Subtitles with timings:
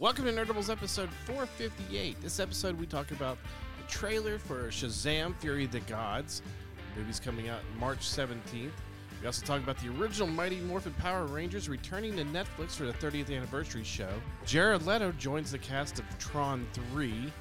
[0.00, 2.20] Welcome to Nerdables episode 458.
[2.20, 3.38] This episode, we talk about
[3.80, 6.42] the trailer for Shazam Fury of the Gods.
[6.94, 8.72] The movie's coming out March 17th.
[9.20, 12.92] We also talk about the original Mighty Morphin Power Rangers returning to Netflix for the
[12.94, 14.10] 30th anniversary show.
[14.44, 17.32] Jared Leto joins the cast of Tron 3.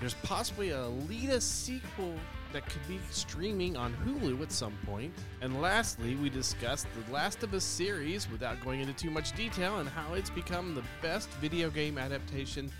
[0.00, 2.14] There's possibly a Alita sequel
[2.52, 5.12] that could be streaming on Hulu at some point.
[5.40, 9.78] And lastly, we discussed the Last of Us series without going into too much detail
[9.78, 12.70] and how it's become the best video game adaptation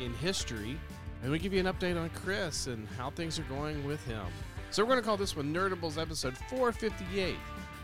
[0.00, 0.78] in history.
[1.22, 4.24] And we give you an update on Chris and how things are going with him.
[4.70, 7.36] So we're going to call this one Nerdables episode 458.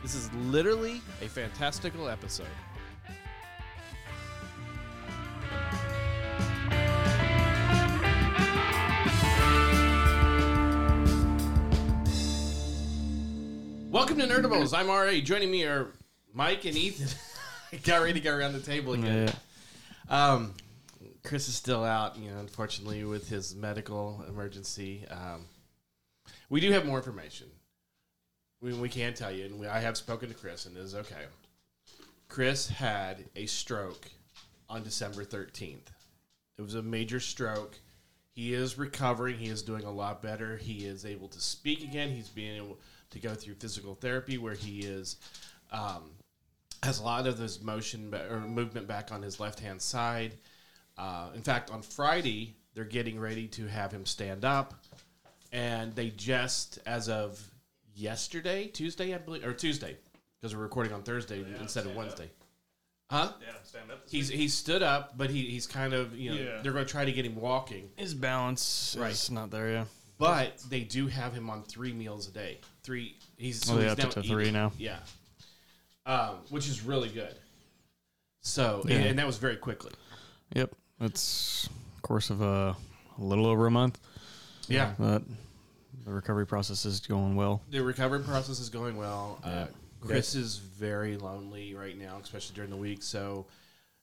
[0.02, 2.46] This is literally a fantastical episode.
[13.96, 14.76] Welcome to Nerdables.
[14.76, 15.10] I'm RA.
[15.24, 15.86] Joining me are
[16.34, 17.08] Mike and Ethan.
[17.82, 19.32] Got ready to go around the table again.
[20.10, 20.52] Um,
[21.24, 25.06] Chris is still out, you know, unfortunately, with his medical emergency.
[25.10, 25.46] Um,
[26.50, 27.46] we do have more information.
[28.60, 30.94] We, we can tell you, and we, I have spoken to Chris, and it is
[30.94, 31.24] okay.
[32.28, 34.10] Chris had a stroke
[34.68, 35.88] on December 13th.
[36.58, 37.78] It was a major stroke.
[38.28, 39.38] He is recovering.
[39.38, 40.58] He is doing a lot better.
[40.58, 42.10] He is able to speak again.
[42.10, 42.78] He's being able
[43.16, 45.16] to go through physical therapy where he is
[45.72, 46.10] um,
[46.82, 50.32] has a lot of his motion ba- or movement back on his left hand side.
[50.98, 54.74] Uh, in fact, on Friday they're getting ready to have him stand up,
[55.52, 57.42] and they just as of
[57.94, 59.96] yesterday, Tuesday, I believe, or Tuesday,
[60.40, 62.30] because we're recording on Thursday instead of Wednesday.
[63.10, 63.32] Huh?
[63.40, 64.00] Yeah, stand up.
[64.10, 66.60] He's he's stood up, but he, he's kind of you know Yeah.
[66.62, 69.12] they're going to try to get him walking, His balance Right.
[69.12, 69.84] is not there, yeah.
[70.18, 72.60] But they do have him on three meals a day.
[72.82, 73.16] Three.
[73.36, 74.72] He's Oh, he's up to now to eating- three now.
[74.78, 74.98] Yeah,
[76.06, 77.34] um, which is really good.
[78.42, 78.96] So Yeah.
[78.96, 79.92] and, and that was very quickly.
[80.54, 80.74] Yep.
[81.00, 81.68] It's
[82.02, 82.76] course of a,
[83.18, 83.98] a little over a month.
[84.68, 85.22] Yeah, But
[86.04, 87.62] the recovery process is going well.
[87.70, 89.40] the recovery process is going well.
[89.44, 89.66] Uh, Yeah.
[90.00, 93.02] Chris is very lonely right now, especially during the week.
[93.02, 93.46] So,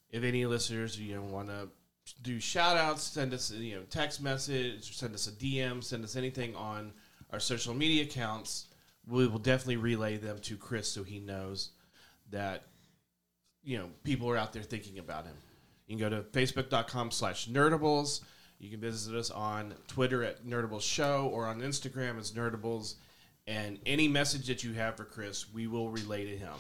[0.10, 1.70] if any listeners you know want to
[2.22, 6.16] do shout outs, send us you know text message, send us a DM, send us
[6.16, 6.92] anything on
[7.32, 8.68] our social media accounts.
[9.08, 11.70] We will definitely relay them to Chris so he knows
[12.32, 12.64] that
[13.64, 15.36] you know people are out there thinking about him.
[15.88, 18.22] You can go to facebook.com slash nerdables.
[18.60, 22.96] You can visit us on Twitter at Nerdables Show or on Instagram as Nerdables.
[23.46, 26.54] And any message that you have for Chris, we will relay to him.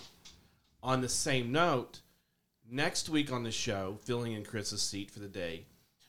[0.82, 2.02] On the same note,
[2.73, 5.66] next week on the show, filling in Chris's seat for the day,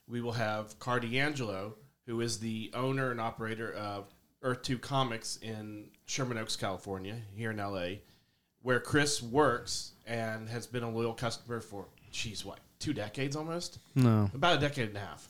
[0.08, 1.74] we will have Carr D'Angelo,
[2.06, 7.50] who is the owner and operator of Earth 2 Comics in Sherman Oaks, California, here
[7.50, 7.98] in LA,
[8.62, 13.78] where Chris works and has been a loyal customer for, geez, what, two decades almost?
[13.94, 14.30] No.
[14.34, 15.28] About a decade and a half.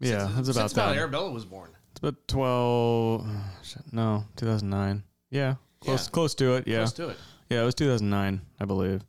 [0.00, 0.98] Yeah, Since- that's about since about that.
[0.98, 1.70] Arabella was born.
[1.92, 3.26] It's about 12.
[3.62, 5.04] shit, No, 2009.
[5.30, 5.56] Yeah.
[5.80, 6.10] Close, Yeah.
[6.10, 6.66] close to it.
[6.66, 6.76] Yeah.
[6.78, 7.18] Close to it.
[7.50, 9.02] Yeah, it was 2009, I believe.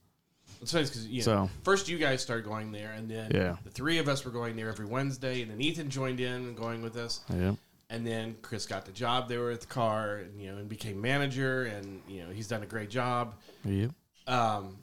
[0.63, 3.57] It's funny because you know, So- first you guys started going there, and then Yeah.
[3.63, 6.57] the three of us were going there every Wednesday, and then Ethan joined in and
[6.57, 7.56] going with us, Yeah.
[7.90, 11.00] and then Chris got the job there with the car, and you know, and became
[11.02, 13.35] manager, and you know, he's done a great job.
[13.66, 13.91] Yep.
[14.25, 14.78] Um,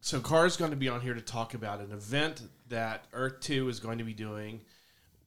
[0.00, 3.68] so Carr's going to be on here to talk about an event that Earth Two
[3.68, 4.60] is going to be doing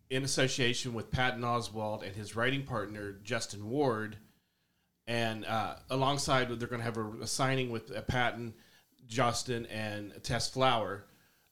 [0.10, 4.18] in association with Patton Oswalt and his writing partner Justin Ward,
[5.08, 8.54] and uh, alongside they're going to have a, a signing with uh, Patton,
[9.08, 11.06] Justin, and Tess Fowler,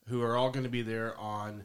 [0.08, 1.64] who are all going to be there on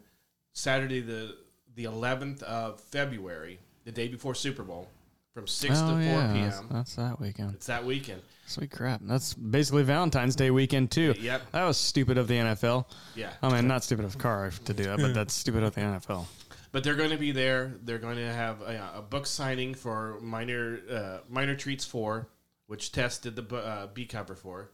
[0.53, 1.37] Saturday the
[1.77, 4.89] the 11th of February, the day before Super Bowl,
[5.33, 6.33] from six oh, to four yeah.
[6.33, 6.51] p.m.
[6.51, 7.55] That's, that's that weekend.
[7.55, 8.23] It's that weekend.
[8.47, 9.01] Sweet crap.
[9.05, 11.15] That's basically Valentine's Day weekend, too.
[11.21, 11.53] Yep.
[11.53, 12.87] That was stupid of the NFL.
[13.15, 13.33] Yeah.
[13.43, 16.27] I mean, not stupid of Carr to do that, but that's stupid of the NFL.
[16.73, 17.75] But they're going to be there.
[17.85, 22.29] They're going to have a, a book signing for Minor uh, Minor Threats Four,
[22.67, 24.71] which Tess did the uh, B cover for.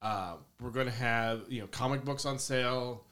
[0.00, 3.04] Uh, we're going to have you know comic books on sale.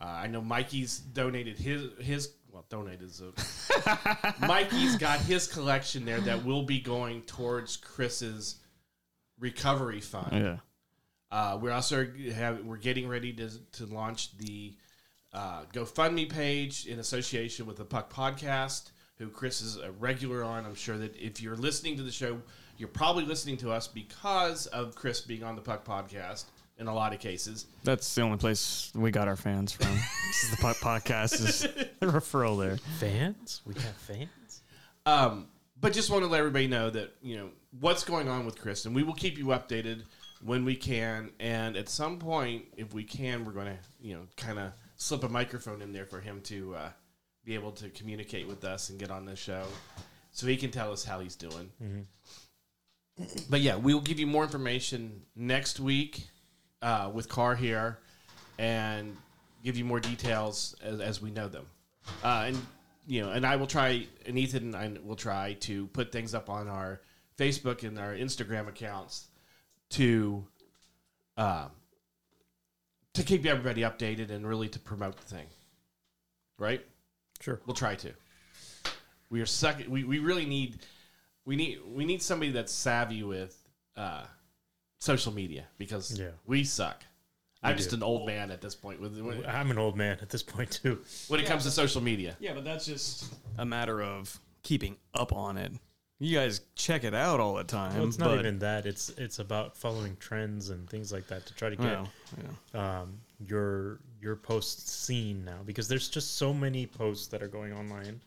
[0.00, 3.10] Uh, I know Mikey's donated his his well donated.
[3.20, 8.56] a- Mikey's got his collection there that will be going towards Chris's
[9.38, 10.28] recovery fund.
[10.32, 10.56] Yeah.
[11.30, 14.74] Uh, we're also have we're getting ready to to launch the
[15.32, 20.64] uh, GoFundMe page in association with the Puck Podcast, who Chris is a regular on.
[20.66, 22.40] I'm sure that if you're listening to the show,
[22.80, 26.46] you're probably listening to us because of Chris being on the Puck Podcast
[26.78, 27.66] in a lot of cases.
[27.84, 29.88] That's the only place we got our fans from.
[30.28, 32.78] this is the Puck podcast is a referral there.
[32.98, 33.60] Fans?
[33.66, 34.62] We have fans?
[35.04, 35.48] Um,
[35.78, 38.86] but just want to let everybody know that you know what's going on with Chris,
[38.86, 40.04] and we will keep you updated
[40.42, 41.30] when we can.
[41.38, 45.22] And at some point, if we can, we're going to you know kind of slip
[45.22, 46.90] a microphone in there for him to uh,
[47.44, 49.64] be able to communicate with us and get on the show,
[50.32, 51.70] so he can tell us how he's doing.
[53.48, 56.28] But yeah, we will give you more information next week
[56.82, 57.98] uh, with Carr here,
[58.58, 59.16] and
[59.62, 61.66] give you more details as, as we know them.
[62.22, 62.66] Uh, and
[63.06, 66.34] you know, and I will try, and Ethan and I will try to put things
[66.34, 67.00] up on our
[67.38, 69.28] Facebook and our Instagram accounts
[69.90, 70.44] to
[71.36, 71.68] uh,
[73.14, 75.46] to keep everybody updated and really to promote the thing.
[76.58, 76.84] Right?
[77.40, 77.60] Sure.
[77.66, 78.12] We'll try to.
[79.30, 79.78] We are suck.
[79.88, 80.78] We, we really need
[81.50, 83.60] we need we need somebody that's savvy with
[83.96, 84.22] uh,
[85.00, 86.28] social media because Yeah.
[86.46, 87.02] we suck.
[87.60, 90.18] I'm We just an old man at this point with when, I'm an old man
[90.22, 91.00] at this point too.
[91.26, 92.36] when it comes to social media.
[92.38, 95.72] Yeah, but that's just a matter of keeping up on it.
[96.20, 97.96] You guys check it out all the time.
[97.96, 98.86] Well, it's not but, even that.
[98.86, 102.08] It's it's about following trends and things like that to try to get Well,
[102.72, 103.00] yeah.
[103.00, 107.72] um, your your posts seen now because there's just so many posts that are going
[107.72, 108.20] online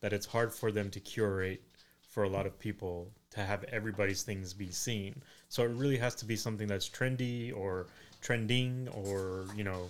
[0.00, 1.60] that it's hard for them to curate
[2.18, 5.22] for a lot of people to have everybody's things be seen.
[5.48, 7.86] So it really has to be something that's trendy or
[8.20, 9.88] trending or you know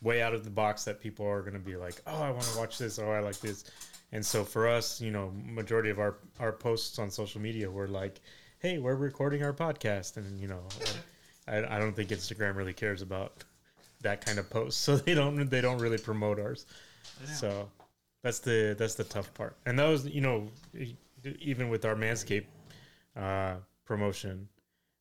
[0.00, 2.44] way out of the box that people are going to be like, oh, I want
[2.44, 2.98] to watch this.
[2.98, 3.70] Oh, I like this.
[4.12, 7.88] And so for us, you know, majority of our our posts on social media were
[7.88, 8.22] like,
[8.60, 10.62] hey, we're recording our podcast, and you know,
[11.46, 13.44] I, I don't think Instagram really cares about
[14.00, 16.64] that kind of post, so they don't they don't really promote ours.
[17.34, 17.68] So
[18.22, 19.58] that's the that's the tough part.
[19.66, 20.48] And that was you know
[21.40, 22.46] even with our Manscaped
[23.16, 24.48] uh, promotion,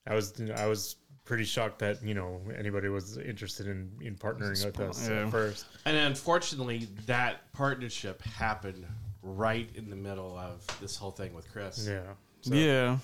[0.07, 4.63] I was I was pretty shocked that you know anybody was interested in in partnering
[4.63, 5.25] with us Yeah.
[5.25, 5.65] at first.
[5.85, 8.85] And unfortunately, that partnership happened
[9.21, 11.87] right in the middle of this whole thing with Chris.
[11.89, 12.01] Yeah.
[12.41, 12.97] So, yeah.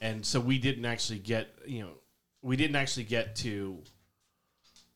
[0.00, 1.90] and so we didn't actually get you know
[2.42, 3.78] we didn't actually get to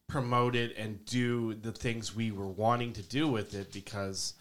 [0.08, 4.34] promote it and do the things we were wanting to do with it because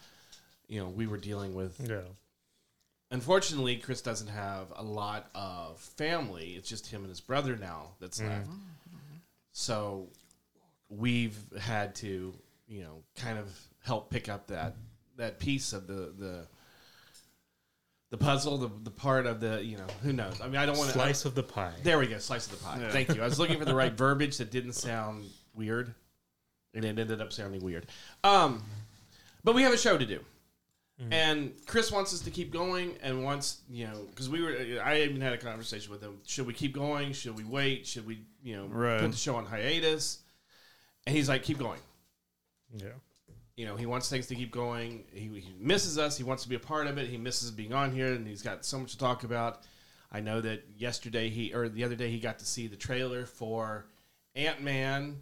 [0.67, 2.01] you know we were dealing with Yeah.
[3.13, 7.87] Unfortunately chris doesn't have a lot of family it's just him and his brother now
[8.01, 8.49] that's left
[9.51, 10.07] so
[10.89, 12.33] we've had to
[12.67, 13.47] you know kind of
[13.83, 14.75] help pick up that
[15.17, 16.45] that piece of the the
[18.09, 20.77] the puzzle the, the part of the you know who knows i mean i don't
[20.77, 21.73] want to Slice of the pie.
[21.83, 22.77] there we go, slice of the pie.
[22.79, 22.91] Yeah.
[22.91, 23.21] Thank you.
[23.21, 25.25] I was looking for the right verbiage that didn't sound
[25.55, 25.93] weird,
[26.75, 27.87] and it ended up sounding weird.
[28.23, 28.63] Um,
[29.43, 30.19] but we have a show to do,
[31.01, 31.11] Mm-hmm.
[31.13, 34.55] and Chris wants us to keep going, and wants you know because we were.
[34.83, 36.19] I even had a conversation with him.
[36.25, 37.13] Should we keep going?
[37.13, 37.87] Should we wait?
[37.87, 38.99] Should we you know Right.
[38.99, 40.19] put the show on hiatus?
[41.07, 41.79] And he's like, keep going.
[42.75, 42.89] Yeah.
[43.57, 45.03] You know, he wants things to keep going.
[45.11, 46.17] He, he misses us.
[46.17, 47.07] He wants to be a part of it.
[47.07, 49.61] He misses being on here, and he's got so much to talk about.
[50.11, 53.25] I know that yesterday he or the other day he got to see the trailer
[53.25, 53.85] for
[54.35, 55.17] Ant Man,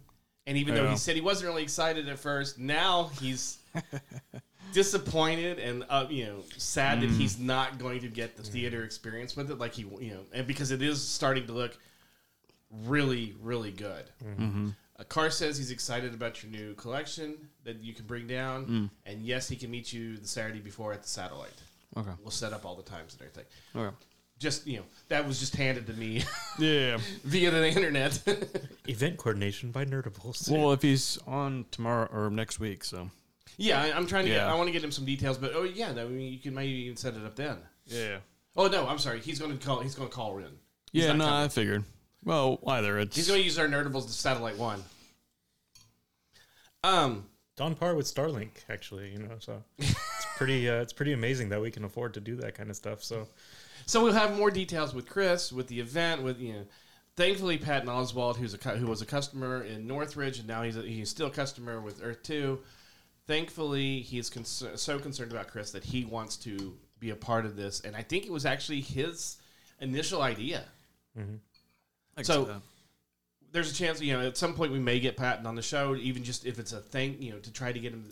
[0.46, 3.58] and even though he said he wasn't really excited at first, now he's
[4.72, 9.36] disappointed and uh, you know sad that he's not going to get the theater experience
[9.36, 11.76] with it, like he you know, and because it is starting to look
[12.86, 14.04] really really good.
[14.98, 17.34] Uh, Carr says he's excited about your new collection
[17.64, 21.02] that you can bring down, and yes, he can meet you the Saturday before at
[21.02, 21.50] the Satellite.
[21.96, 22.10] Okay.
[22.22, 23.44] We'll set up all the times and everything.
[23.76, 23.94] Okay.
[24.38, 26.24] Just you know, that was just handed to me
[26.58, 26.98] Yeah.
[27.24, 28.20] via the internet.
[28.88, 30.50] Event coordination by Nerdables.
[30.50, 33.10] Well, if he's on tomorrow or next week, so
[33.56, 34.30] yeah, I, I'm trying to.
[34.30, 36.54] Get, I want to get him some details, but oh yeah, I mean, you can
[36.54, 37.58] maybe even set it up then.
[37.86, 38.18] yeah.
[38.56, 39.20] Oh no, I'm sorry.
[39.20, 39.80] He's going to call.
[39.80, 40.44] He's going to call in.
[40.92, 41.40] He's Yeah, not no, coming.
[41.44, 41.84] I figured.
[42.24, 44.82] Well, either it's He's going to use our Nerdables to Satellite One.
[46.84, 47.26] Um.
[47.60, 49.10] on par with Starlink, actually.
[49.12, 50.68] You know, so it's pretty.
[50.68, 53.02] Uh, it's pretty amazing that we can afford to do that kind of stuff.
[53.02, 53.28] So
[53.86, 56.64] So we'll have more details with Chris, with the event, with you know.
[57.14, 60.82] Thankfully, Patton Oswalt, who's a who was a customer in Northridge, and now he's a,
[60.82, 62.60] he's still a customer with Earth Two.
[63.32, 67.56] Thankfully, he's concer- so concerned about Chris that he wants to be a part of
[67.56, 69.38] this, and I think it was actually his
[69.80, 70.64] initial idea.
[71.18, 71.36] Mm-hmm.
[72.14, 72.60] like so- that.
[73.50, 75.96] There's a chance, you know, at some point we may get Patton on the show,
[75.96, 78.04] even just if it's a thing, you know, to try to get him,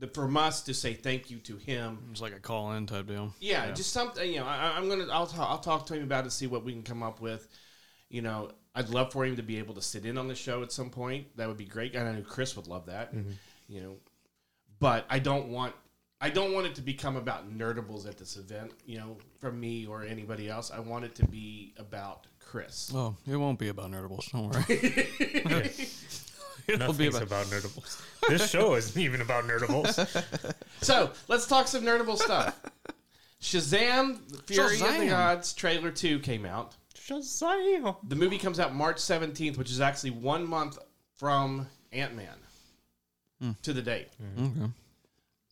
[0.00, 3.06] the, from us to say thank you to him it's like a call in type
[3.06, 3.32] deal.
[3.38, 4.28] Yeah, just something.
[4.28, 5.06] You know, I, I'm gonna.
[5.12, 5.48] I'll talk.
[5.50, 6.32] I'll talk to him about it.
[6.32, 7.46] See what we can come up with.
[8.08, 10.62] You know, I'd love for him to be able to sit in on the show
[10.64, 11.36] at some point.
[11.36, 11.94] That would be great.
[11.94, 13.14] And I know Chris would love that.
[13.14, 13.32] Mm-hmm.
[13.68, 13.96] You know,
[14.80, 15.74] but I don't want.
[16.20, 18.72] I don't want it to become about nerdables at this event.
[18.84, 20.70] You know, from me or anybody else.
[20.70, 22.90] I want it to be about Chris.
[22.94, 24.30] Oh, it won't be about nerdables.
[24.32, 25.78] Don't worry.
[26.68, 27.22] It'll be about.
[27.22, 28.02] about Nerdables.
[28.28, 30.54] This show isn't even about Nerdables.
[30.80, 32.56] So let's talk some nerdable stuff.
[33.42, 36.76] Shazam: Fury of the Gods trailer two came out.
[36.94, 37.96] Shazam!
[38.08, 40.78] The movie comes out March 17th, which is actually one month
[41.16, 42.36] from Ant Man.
[43.62, 44.08] To the date.
[44.38, 44.70] Okay.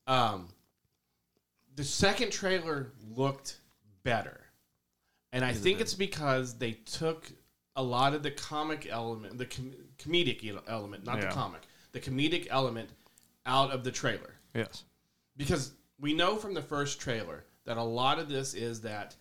[0.07, 0.49] Um,
[1.75, 3.59] the second trailer looked
[4.03, 4.41] better,
[5.33, 7.31] and I think it's because they took
[7.77, 11.61] a lot of the comic element, the com- comedic element, not the comic,
[11.93, 12.89] the comedic element
[13.45, 14.35] out of the trailer.
[14.55, 14.85] Yes.
[15.37, 19.15] Because we know from the first trailer that a lot of this is that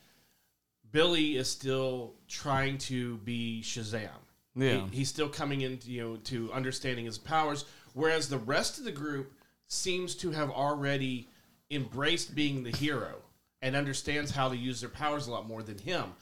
[0.91, 4.09] Billy is still trying to be Shazam.
[4.55, 4.85] Yeah.
[4.87, 8.83] He- he's still coming into you know to understanding his powers, whereas the rest of
[8.83, 9.33] the group
[9.67, 11.27] seems to have already
[11.71, 13.15] embraced being the hero
[13.63, 16.13] and understands how to use their powers a lot more than him,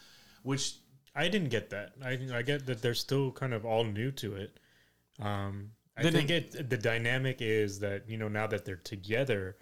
[0.43, 0.75] which
[1.15, 1.93] I didn't get that.
[2.03, 4.59] I I get that they're still kind of all new to it.
[5.19, 9.57] Um, I They think it the dynamic is that you know now that they're together,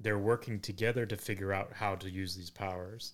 [0.00, 3.12] they're working together to figure out how to use these powers.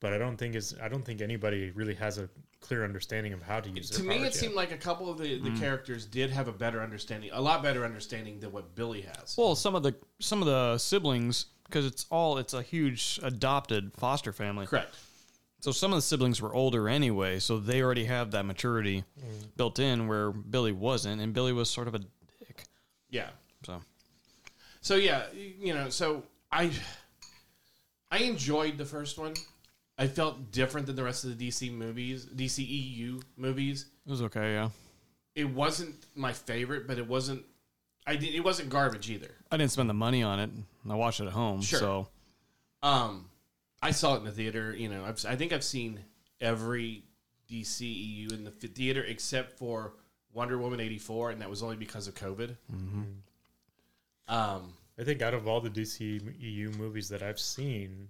[0.00, 2.28] But I don't think it's I don't think anybody really has a
[2.60, 3.90] clear understanding of how to use.
[3.90, 4.34] to me it yet.
[4.34, 5.60] seemed like a couple of the, the mm.
[5.60, 9.36] characters did have a better understanding, a lot better understanding than what Billy has.
[9.36, 13.92] Well, some of the some of the siblings, because it's all it's a huge adopted
[13.96, 14.66] foster family.
[14.66, 14.96] Correct.
[15.60, 19.56] So some of the siblings were older anyway, so they already have that maturity mm.
[19.56, 22.64] built in where Billy wasn't, and Billy was sort of a dick.
[23.10, 23.30] Yeah.
[23.64, 23.82] So
[24.80, 26.22] So yeah, you know, so
[26.52, 26.70] I
[28.10, 29.34] I enjoyed the first one.
[29.98, 33.86] I felt different than the rest of the DC movies, DCEU movies.
[34.06, 34.52] it was okay.
[34.52, 34.68] Yeah,
[35.34, 37.44] It wasn't my favorite, but it wasn't
[38.06, 39.30] I did, it wasn't garbage either.
[39.50, 40.50] I didn't spend the money on it.
[40.88, 41.60] I watched it at home.
[41.62, 41.78] Sure.
[41.80, 42.08] So
[42.82, 43.30] Um
[43.82, 46.00] I saw it in the theater, you know, I've, I think I've seen
[46.40, 47.02] every
[47.50, 49.94] DCEU in the f- theater except for
[50.32, 52.56] Wonder Woman 84 and that was only because of COVID.
[54.28, 58.08] Um I think out of all the DC EU movies that I've seen,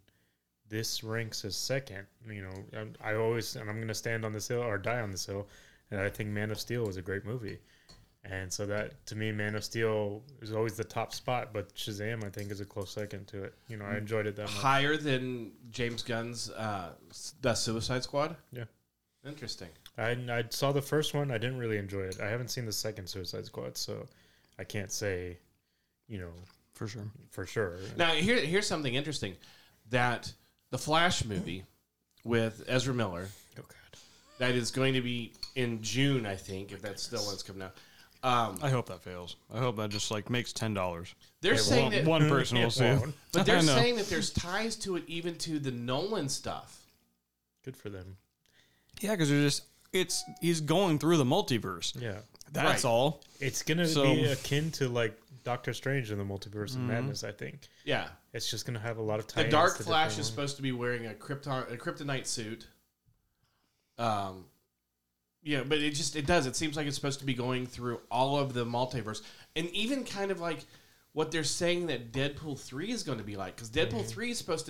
[0.69, 2.07] this ranks as second.
[2.29, 5.01] You know, I'm- I always and I'm going to stand on this hill or die
[5.01, 5.47] on this hill,
[5.91, 7.59] and I think Man of Steel was a great movie.
[8.25, 12.25] And so that to me, Man of Steel is always the top spot, but Shazam
[12.25, 13.55] I think is a close second to it.
[13.69, 14.51] You know, I enjoyed it that much.
[14.51, 16.91] higher than James Gunn's uh,
[17.43, 18.35] The Suicide Squad.
[18.53, 18.65] Yeah.
[19.25, 19.69] Interesting.
[19.97, 22.21] I I saw the first one, I didn't really enjoy it.
[22.21, 24.07] I haven't seen the second Suicide Squad, so
[24.59, 25.39] I can't say,
[26.09, 26.31] you know,
[26.75, 27.05] for sure.
[27.31, 27.79] for sure.
[27.97, 29.37] Now here here's something interesting
[29.91, 30.33] that
[30.71, 31.65] the Flash movie
[32.25, 33.99] with Ezra Miller Oh God.
[34.39, 37.63] that is going to be in June, I think, if that's still when it's coming
[37.63, 37.75] out.
[38.23, 39.37] Um, I hope that fails.
[39.55, 41.15] I hope that just like makes ten dollars.
[41.43, 42.85] they're saying One, that, one person will see.
[42.85, 43.15] won't.
[43.33, 43.75] but they're know.
[43.77, 46.81] saying that there's ties to it even to the Nolan stuff.
[47.65, 48.17] Good for them.
[49.01, 52.01] Yeah, because they're just it's he's going through the multiverse.
[52.01, 52.17] Yeah.
[52.53, 52.91] That's Right.
[52.91, 53.23] all.
[53.39, 55.17] It's gonna So- be akin to like
[55.47, 56.83] Doctor Strange in the Multiverse Mm-hmm.
[56.83, 57.23] of Madness.
[57.23, 59.45] I think Yeah, it's just gonna have a lot of time.
[59.45, 59.51] the.
[59.51, 62.67] Dark Flash is supposed to be wearing a krypton a kryptonite suit.
[63.97, 64.47] Um,
[65.45, 66.47] yeah, but it just it does.
[66.47, 69.23] It seems like it's supposed to be going through all of the multiverse,
[69.55, 70.65] and even kind of like
[71.13, 74.39] what they're saying that Deadpool three is going to be like, because Deadpool three is
[74.39, 74.67] supposed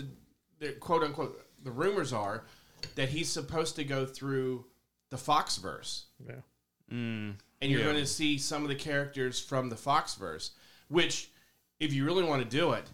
[0.61, 2.45] to, quote unquote, the rumors are
[2.97, 4.66] that he's supposed to go through
[5.11, 6.35] the Foxverse, Yeah.
[6.92, 7.35] Mm.
[7.62, 7.87] and you're Yeah.
[7.87, 10.50] going to see some of the characters from the Foxverse.
[10.88, 11.30] Which,
[11.80, 12.84] if you really want to do it,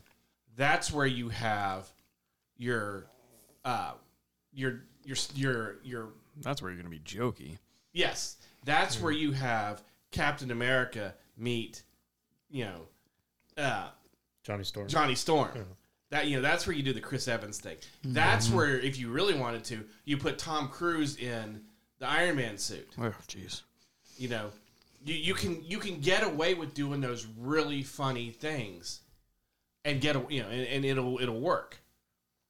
[0.56, 1.90] that's where you have
[2.56, 3.06] your,
[3.64, 3.92] uh,
[4.52, 6.08] your your your your
[6.40, 7.58] That's where you're gonna be jokey.
[7.92, 11.82] Yes, that's where you have Captain America meet,
[12.50, 13.88] you know, uh,
[14.42, 14.88] Johnny Storm.
[14.88, 15.50] Johnny Storm.
[15.54, 15.62] Yeah.
[16.10, 17.78] That you know, that's where you do the Chris Evans thing.
[18.04, 21.62] That's where, if you really wanted to, you put Tom Cruise in
[21.98, 22.86] the Iron Man suit.
[22.98, 23.62] Oh, jeez.
[24.18, 24.50] You know,
[25.04, 29.00] you, you can you can get away with doing those really funny things,
[29.84, 31.78] and get you know, and, and it'll it'll work.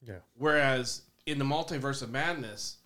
[0.07, 0.17] Yeah.
[0.37, 2.79] Whereas in the multiverse of madness,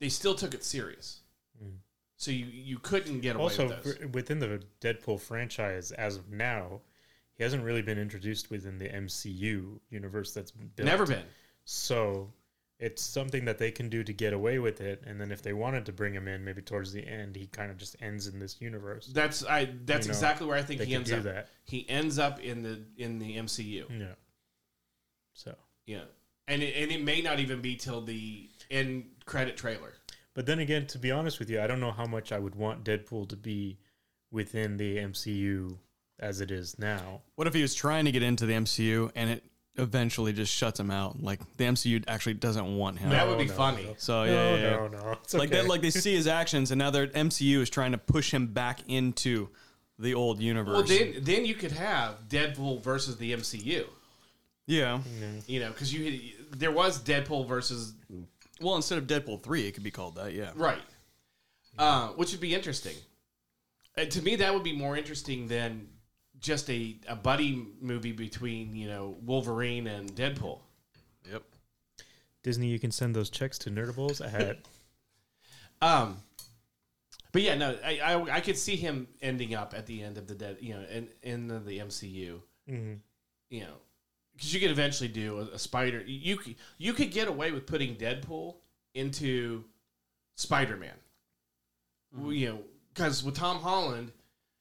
[0.00, 1.20] they still took it serious.
[1.62, 1.76] Mm.
[2.16, 6.80] So you you couldn't get away Also, with within the Deadpool franchise, as of now,
[7.34, 10.86] he hasn't really been introduced within the MCU universe that's built.
[10.86, 11.24] Never been.
[11.64, 12.32] So
[12.78, 15.02] it's something that they can do to get away with it.
[15.06, 17.70] And then if they wanted to bring him in, maybe towards the end, he kind
[17.70, 19.06] of just ends in this universe.
[19.06, 19.70] That's I.
[19.84, 21.22] That's You know, exactly where I think he ends up.
[21.22, 21.48] that.
[21.64, 23.86] He ends up in the in the MCU.
[23.90, 24.14] Yeah.
[25.32, 25.54] So,
[25.86, 26.04] Yeah,
[26.48, 29.94] and it, and it may not even be till the end credit trailer.
[30.34, 32.54] but then again, to be honest with you, I don't know how much I would
[32.54, 33.78] want Deadpool to be
[34.30, 35.78] within the MCU
[36.18, 37.20] as it is now.
[37.34, 39.44] What if he was trying to get into the MCU and it
[39.78, 41.22] eventually just shuts him out?
[41.22, 43.10] Like the MCU actually doesn't want him.
[43.10, 43.84] That would be no, funny.
[43.84, 43.94] no.
[43.98, 44.70] So yeah, no, yeah, yeah.
[44.70, 45.12] no, no.
[45.22, 45.66] It's like that.
[45.66, 48.80] Like they see his actions, and now their MCU is trying to push him back
[48.88, 49.48] into
[49.98, 50.74] the old universe.
[50.74, 53.86] Well, then then you could have Deadpool versus the MCU.
[54.66, 55.00] yeah.
[55.46, 57.94] You know, because you there was Deadpool versus
[58.60, 60.32] Well, instead of Deadpool three, it could be called that.
[60.32, 60.50] Yeah.
[60.54, 60.82] right,
[61.78, 62.96] uh, which would be interesting.
[63.98, 65.88] Uh, to me, that would be more interesting than
[66.40, 70.60] just a, a buddy movie between you know Wolverine and Deadpool.
[71.30, 71.42] Yep.
[72.42, 74.58] Disney, you can send those checks to Nerdables at
[75.82, 76.16] Um,
[77.32, 80.26] but yeah, no, I, I I could see him ending up at the end of
[80.26, 82.40] the dead, you know, in in the, the MCU,
[82.70, 83.00] Mhm.
[83.50, 83.74] you know,
[84.34, 86.02] because you could eventually do a, a Spider.
[86.06, 88.56] You could you could get away with putting Deadpool
[88.94, 89.64] into
[90.36, 90.94] Spider Man,
[92.26, 92.58] you know,
[92.94, 94.12] because with Tom Holland,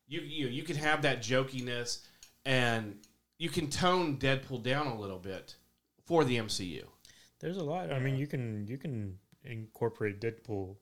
[0.08, 2.00] you you you could have that jokiness,
[2.46, 2.98] and
[3.38, 5.56] you can tone Deadpool down a little bit
[6.06, 6.84] for the MCU.
[7.40, 7.92] There's a lot.
[7.92, 10.76] I mean, you can you can incorporate Deadpool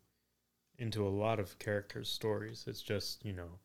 [0.77, 2.65] into a lot of characters' stories.
[2.67, 3.59] It's just you know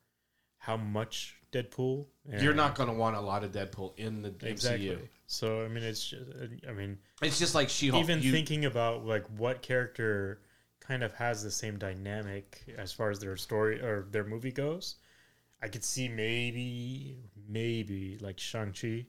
[0.59, 2.07] how much Deadpool.
[2.41, 4.89] You're not going to want a lot of Deadpool in the exactly.
[4.89, 4.99] MCU.
[5.27, 6.25] So I mean, it's just,
[6.69, 8.03] I mean, It's just like She-Hulk.
[8.03, 10.41] even You- thinking about like what character
[10.81, 14.97] kind of has the same dynamic as far as their story or their movie goes.
[15.63, 17.17] I could see maybe
[17.49, 19.07] maybe like Shang Chi.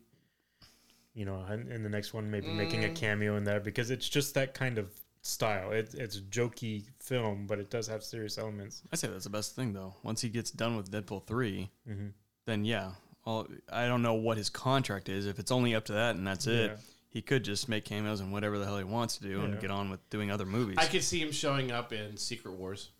[1.14, 2.96] You know, in, in the next one, maybe making a Mm.
[2.96, 4.90] cameo in there because it's just that kind of
[5.22, 5.72] style.
[5.72, 8.84] It, it's a jokey film, but it does have serious elements.
[8.94, 9.96] I say that's the best thing though.
[10.04, 12.14] Once he gets done with Deadpool 3 Mhm.
[12.46, 12.92] then yeah.
[13.26, 15.26] All, I don't know what his contract is.
[15.26, 16.80] If it's only up to that and that's it,
[17.10, 19.72] he could just make cameos and whatever the hell he wants to do and get
[19.72, 20.78] on with doing other movies.
[20.80, 22.92] I could see him showing up in Secret Wars.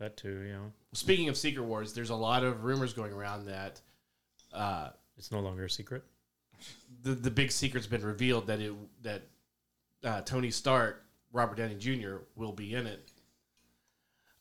[0.00, 3.46] That too, you know, Speaking of Secret Wars, there's a lot of rumors going around
[3.46, 3.80] that
[4.52, 6.02] uh, it's no longer a secret.
[7.02, 9.22] the the big secret's been revealed that it that
[10.02, 12.16] uh, Tony Stark, Robert Downey Jr.
[12.34, 13.08] will be in it.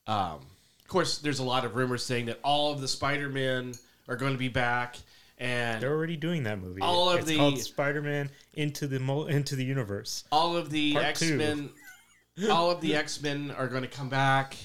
[0.07, 0.39] Um,
[0.81, 3.73] of course, there's a lot of rumors saying that all of the Spider Men
[4.07, 4.95] are going to be back,
[5.37, 6.81] and They're already doing that movie.
[6.81, 8.97] All of it's the- called Spider-Man into the
[9.27, 10.23] into the universe.
[10.31, 11.69] all of the X Men,
[12.49, 14.55] all of the X Men are going to come back,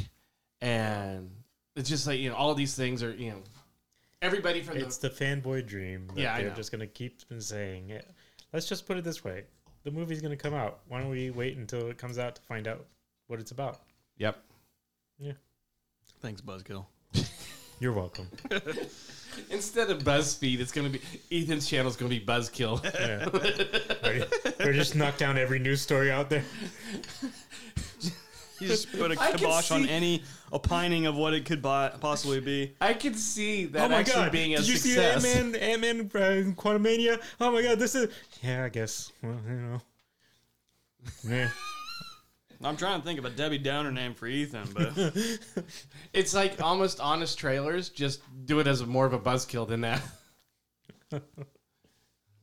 [0.60, 1.30] and
[1.76, 3.42] it's just like you know, all of these things are you know,
[4.22, 6.54] everybody from It's the the fanboy dream that Yeah, they're know.
[6.54, 7.90] just gonna keep saying.
[7.90, 8.10] it.
[8.52, 9.44] Let's just put it this way:
[9.82, 10.80] the movie's gonna come out.
[10.88, 12.84] Why don't we wait until it comes out to find out
[13.26, 13.80] what it's about?
[14.16, 14.38] yep.
[15.18, 15.32] Yeah.
[16.20, 16.84] Thanks, Buzzkill.
[17.80, 18.28] You're welcome.
[19.50, 21.04] Instead of BuzzFeed, it's going to be
[21.42, 22.82] Ethan's channel's going to be Buzzkill.
[22.94, 23.28] Yeah.
[24.08, 24.24] Ready?
[24.60, 26.44] We're just knock down every news story out there.
[28.60, 31.60] You just put a I can kibosh on see- any opining of what it could
[31.60, 32.74] buy, possibly be.
[32.80, 34.32] I can see that oh my actually god!
[34.32, 35.22] being a Did you success.
[35.22, 35.60] see Ant Man?
[35.60, 37.20] Ant Man, uh, Quantumania.
[37.40, 37.78] Oh my god!
[37.78, 38.10] This is
[38.42, 38.64] yeah.
[38.64, 39.10] I guess.
[39.22, 39.82] Well, you know.
[41.28, 41.48] Yeah.
[42.62, 44.96] I'm trying to think of a Debbie Downer name for Ethan, but
[46.14, 47.90] It's like almost honest trailers.
[47.90, 50.00] Just do it as a, more of a buzzkill than that.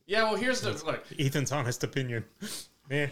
[0.05, 1.03] yeah, well, here's the look.
[1.17, 2.25] Ethan's honest opinion.
[2.89, 3.07] Yeah.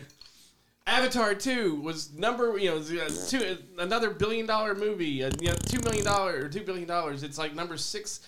[0.89, 5.23] Avatar two was number you know uh, two another billion dollar movie.
[5.23, 7.23] Uh, you know, two million dollar or two billion dollars.
[7.23, 8.21] It's like number six.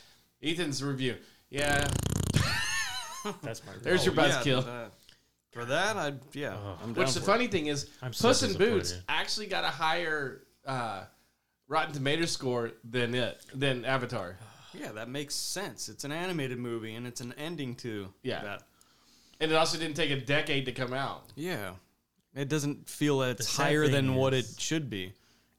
[0.43, 1.15] Ethan's review.
[1.49, 1.87] Yeah,
[3.43, 3.73] That's my.
[3.83, 4.67] There's your Oh, yeah, buzzkill.
[4.67, 4.89] uh,
[5.51, 6.55] for that, I yeah.
[6.57, 6.77] Oh.
[6.83, 9.63] I'm down Which the for funny thing is, I'm so Puss in Boots actually got
[9.63, 11.03] a higher uh,
[11.67, 14.37] Rotten Tomato score than it than Avatar.
[14.73, 15.89] Yeah, that makes sense.
[15.89, 18.41] It's an animated movie, and it's an ending to Yeah.
[18.43, 18.63] that.
[19.41, 21.25] And it also didn't take a decade to come out.
[21.35, 21.73] Yeah,
[22.35, 25.13] it doesn't feel that it's sad higher thing than what it is- should be,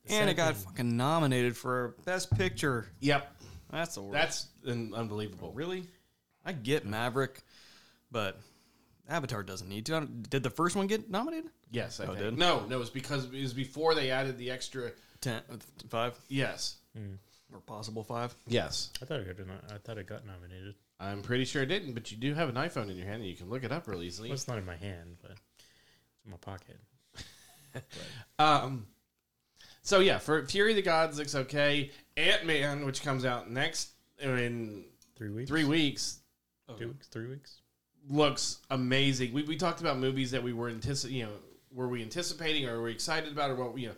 [0.05, 2.89] the and sad it got thing- fucking nominated for best picture.
[3.01, 4.13] Yep, That's the worst.
[4.13, 5.53] that's un- unbelievable.
[5.53, 5.85] really.
[6.45, 7.41] I get Maverick,
[8.11, 8.41] but
[9.09, 10.01] Avatar doesn't need to.
[10.29, 11.51] Did the first one get nominated?
[11.71, 12.37] Yes, I Oh, did?
[12.39, 14.93] No, no, it was because it was before they added the extra.
[15.21, 15.57] Ten, uh,
[15.89, 17.15] five, Yes, hmm.
[17.53, 18.35] or possible five.
[18.49, 18.91] yes.
[19.01, 19.47] I thought it got.
[19.73, 20.75] I thought it got nominated.
[20.99, 23.31] I'm pretty sure it didn't, but you do have an iPhone in your hand and
[23.31, 24.29] you can look it up real easily.
[24.29, 25.33] Well, it's not in my hand, but
[26.23, 26.79] it's in my pocket.
[28.39, 28.87] Um,
[29.83, 31.91] so yeah, for Fury of the Gods looks okay.
[32.17, 34.85] Ant Man, which comes out next in
[35.17, 35.49] Three weeks.
[35.49, 36.19] three weeks,
[36.79, 37.07] Two weeks.
[37.09, 37.61] Three weeks.
[38.11, 39.33] looks amazing.
[39.33, 41.33] We, we talked about movies that we were anticipating, you know,
[41.73, 43.95] were we anticipating or were we excited about or what, you know,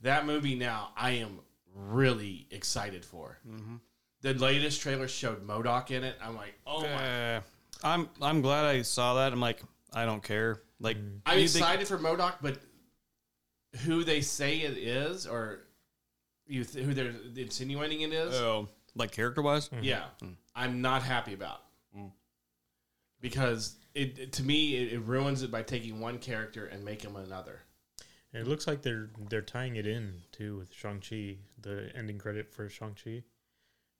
[0.00, 1.38] that movie now I am
[1.74, 3.38] really excited for.
[3.48, 3.76] Mm-hmm.
[4.22, 6.16] The latest trailer showed MODOK in it.
[6.22, 7.36] I'm like, oh my.
[7.36, 7.40] Uh,
[7.84, 9.32] I'm I'm glad I saw that.
[9.32, 10.60] I'm like, I don't care.
[10.82, 11.20] Like, mm.
[11.24, 12.58] I'm you think- excited for MODOK, but
[13.84, 15.60] who they say it is or
[16.46, 19.68] you th- who they're insinuating it is, Oh, like character wise.
[19.70, 19.84] Mm-hmm.
[19.84, 20.32] yeah, hmm.
[20.54, 21.62] I'm not happy about.
[21.96, 22.10] Mm.
[23.20, 27.02] Because it, it- to me it, it ruins it by taking one character and make
[27.02, 27.60] him another.
[28.34, 32.16] And it looks like they're they're tying it in too with Shang Chi, the ending
[32.18, 33.22] credit for Shang Chi,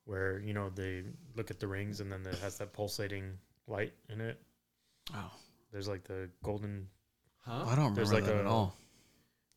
[0.07, 1.03] where you know they
[1.37, 4.41] look at the rings and then it has that pulsating light in it.
[5.15, 5.31] Oh,
[5.73, 6.89] There's like the golden.
[7.45, 7.53] Huh?
[7.67, 8.77] I don't remember There's like that a- at all.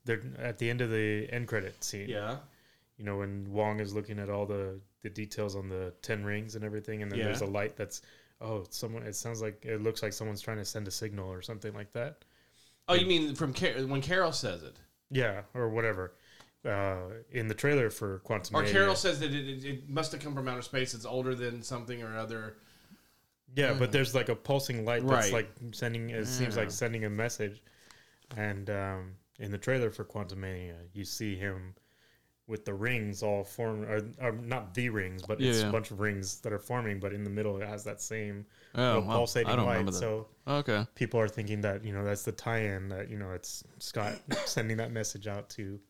[0.04, 2.08] They're at the end of the end credit scene.
[2.08, 2.36] Yeah.
[2.96, 6.54] you know, when Wong is looking at all the the details on the ten rings
[6.56, 7.50] and everything, and then there's a Yeah.
[7.50, 8.02] light that's
[8.40, 9.02] oh, it's someone.
[9.02, 11.92] It sounds like it looks like someone's trying to send a signal or something like
[11.92, 12.24] that.
[12.88, 14.76] Oh, you mean from Car- when Carol says it,
[15.10, 16.12] Yeah, or whatever.
[16.64, 20.20] Uh, in the trailer for Quantum, or Carol says that it, it, it must have
[20.20, 20.94] come from outer space.
[20.94, 22.56] It's older than something or other.
[23.54, 25.32] Yeah, but there's like a pulsing light that's Right.
[25.32, 26.10] like sending.
[26.10, 27.62] It seems like sending a message.
[28.36, 31.74] And um, in the trailer for Quantumania, you see him
[32.48, 35.68] with the rings all form, or, or not the rings, but it's Yeah.
[35.68, 37.00] a bunch of rings that are forming.
[37.00, 39.86] But in the middle, it has that same Oh, little well, pulsating I don't light.
[39.86, 39.92] that.
[39.94, 40.84] So Okay.
[40.94, 44.76] people are thinking that you know that's the tie-in that you know it's Scott sending
[44.78, 45.80] that message out to,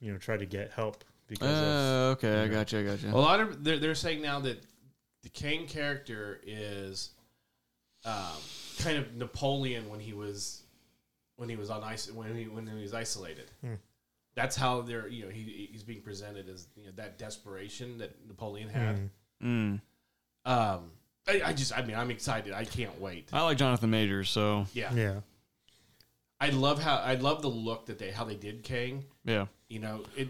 [0.00, 2.80] you know, try to get help because of Uh, okay, I got you.
[2.80, 3.10] I got you.
[3.10, 4.64] A lot of they're, they're saying now that
[5.22, 7.10] the Kang character is
[8.04, 8.14] um,
[8.78, 10.62] kind of Napoleon when he was
[11.36, 13.50] when he was on ice when he when he was isolated.
[13.62, 13.74] Hmm.
[14.34, 18.14] That's how they're you know he he's being presented as you know that desperation that
[18.26, 19.10] Napoleon had.
[19.42, 19.80] Mm.
[20.46, 20.50] Mm.
[20.50, 20.90] Um,
[21.28, 22.52] I, I just I mean I'm excited.
[22.52, 23.28] I can't wait.
[23.32, 24.92] I like Jonathan Majors, so Yeah.
[24.94, 25.20] yeah.
[26.40, 29.04] I love how I love the look that they how they did Kang.
[29.24, 29.46] yeah.
[29.68, 30.28] You know it.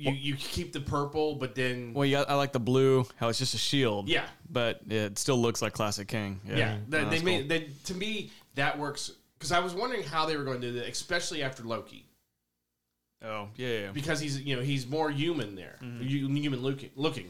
[0.00, 3.04] You, you keep the purple, but then Well, yeah, I like the blue.
[3.16, 4.08] How it's just a shield.
[4.08, 6.40] yeah, But it still looks like classic Kang.
[6.46, 6.56] Yeah.
[6.56, 7.48] Yeah, No, they, they made cool.
[7.48, 10.72] they, to me that works because I was wondering how they were going to do
[10.78, 12.06] that, especially after Loki,
[13.24, 13.90] Oh, yeah, yeah.
[13.92, 16.36] because he's you know he's more human there, Mm-hmm.
[16.36, 16.90] human looking.
[16.94, 17.26] Looking,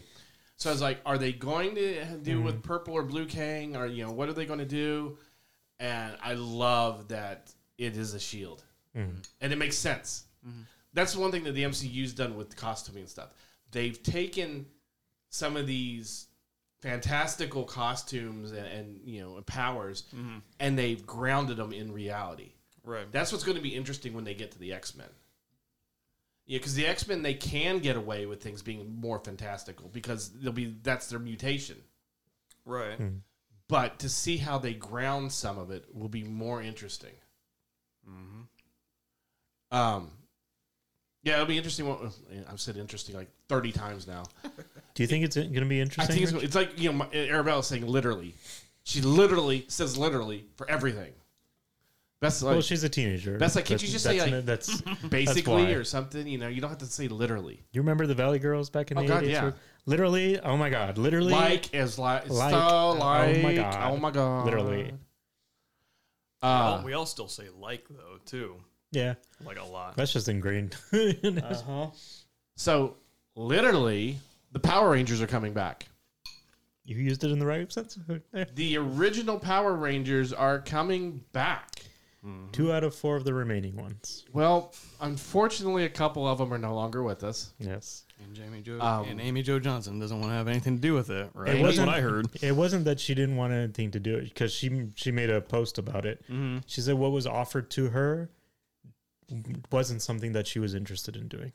[0.58, 2.44] so I was like, are they going to do Mm-hmm.
[2.44, 5.16] with purple or blue Kang, or you know what are they going to do?
[5.80, 8.62] And I love that it is a shield,
[8.96, 9.26] Mm.
[9.40, 10.24] and it makes sense.
[10.90, 11.00] Mm-hmm.
[11.00, 13.28] That's one thing that the MCU's done with costuming and stuff.
[13.70, 14.66] They've taken
[15.30, 16.26] some of these
[16.80, 20.38] fantastical costumes and, and you know powers, Mm-hmm.
[20.60, 22.52] and they've grounded them in reality.
[22.84, 23.10] Right.
[23.12, 25.08] That's what's going to be interesting when they get to the X Men.
[26.46, 30.30] Yeah, because the X Men they can get away with things being more fantastical because
[30.30, 31.76] they'll be that's their mutation.
[32.64, 32.98] Right.
[33.68, 37.12] But to see how they ground some of it will be more interesting.
[38.08, 38.46] Mhm.
[39.76, 40.10] Um,
[41.28, 41.86] yeah, it'll be interesting.
[41.86, 42.00] What
[42.50, 44.24] I've said interesting like thirty times now.
[44.94, 46.02] Do you think it's going to be interesting?
[46.12, 46.42] I think it's, Rich?
[46.44, 48.34] it's like you know my- Arabella saying literally.
[48.84, 51.12] She literally says literally for everything.
[52.20, 53.38] That's like well, she's a teenager.
[53.38, 55.70] That's like, can't you just say, that's, like- that's basically why.
[55.72, 56.26] or something.
[56.26, 57.62] You know, you don't have to say literally.
[57.72, 59.28] You remember the Valley Girls back in Oh, the God, 80s?
[59.28, 59.50] yeah.
[59.86, 63.92] Literally, oh my god, literally Like is like, Like, so like, oh my God.
[63.92, 64.92] oh my god Literally.
[66.42, 68.56] Uh, we all still say like though too,
[68.90, 69.14] Yeah.
[69.44, 69.96] like a lot.
[69.96, 70.76] That's just ingrained.
[70.92, 71.88] uh-huh.
[72.56, 72.96] So
[73.36, 74.18] literally,
[74.52, 75.86] the Power Rangers are coming back.
[76.84, 77.98] You used it in the right sense.
[78.54, 81.82] The original Power Rangers are coming back.
[82.52, 84.24] Two out of four of the remaining ones.
[84.34, 87.54] Well, unfortunately, a couple of them are no longer with us.
[87.58, 88.04] Yes.
[88.22, 90.92] And Jamie Joe Um, and Amy Jo Johnson doesn't want to have anything to do
[90.92, 91.54] with it, right?
[91.56, 92.26] It wasn't- what I heard.
[92.42, 95.40] It wasn't that she didn't want anything to do it because she she made a
[95.40, 96.22] post about it.
[96.24, 96.58] Mm-hmm.
[96.66, 98.28] She said what was offered to her
[99.70, 101.52] wasn't something that she was interested in doing.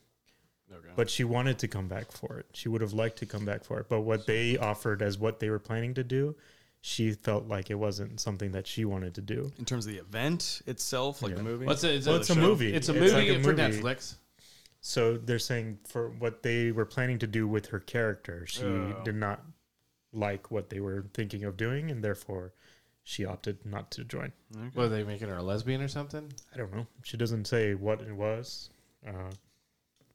[0.96, 2.46] But she wanted to come back for it.
[2.52, 3.88] She would have liked to come back for it.
[3.88, 6.36] But what they offered as what they were planning to do,
[6.80, 9.52] she felt like it wasn't something that she wanted to do.
[9.58, 11.36] In terms of the event itself, like Yeah.
[11.38, 11.66] the movie.
[11.66, 11.94] What's it?
[11.96, 12.72] It's, Well, a, it's a movie.
[12.74, 13.62] it's a It's movie like a for movie.
[13.80, 14.14] Netflix.
[14.80, 19.00] So they're saying for what they were planning to do with her character, she Oh.
[19.04, 19.44] did not
[20.12, 22.52] like what they were thinking of doing, and therefore
[23.04, 24.32] she opted not to join.
[24.72, 26.32] What are they making her a lesbian or something?
[26.52, 26.86] I don't know.
[27.02, 28.70] She doesn't say what it was.
[29.06, 29.30] Uh,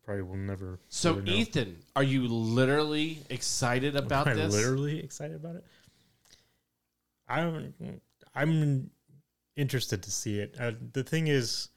[0.04, 0.80] probably will never.
[0.89, 1.32] So, really know.
[1.34, 4.54] Ethan, are you literally excited about Am I this?
[4.54, 5.65] literally excited about it.
[7.28, 8.02] I'm
[8.34, 8.89] I'm
[9.56, 10.56] interested to see it.
[10.60, 11.69] Uh, the thing is,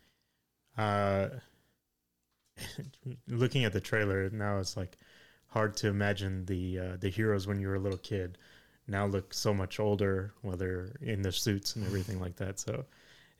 [0.78, 1.28] uh,
[3.28, 4.96] looking at the trailer now, it's like
[5.48, 8.38] hard to imagine the uh, the heroes when you were a little kid
[8.86, 12.58] now look so much older, whether in their suits and everything like that.
[12.58, 12.84] So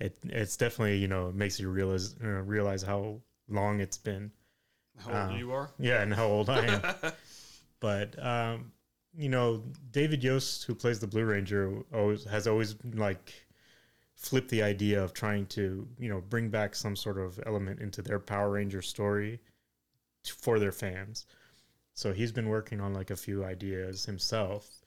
[0.01, 4.31] it it's definitely you know it makes you realize uh, realize how long it's been.
[4.99, 5.71] How old uh, you are?
[5.79, 7.13] Yeah, and how old I am.
[7.81, 8.73] but um,
[9.17, 13.33] you know, David Yost, who plays the Blue Ranger, always has always like
[14.15, 18.03] flipped the idea of trying to you know bring back some sort of element into
[18.03, 19.41] their Power Ranger story
[20.25, 21.27] t- for their fans.
[21.95, 24.82] So he's been working on like a few ideas himself,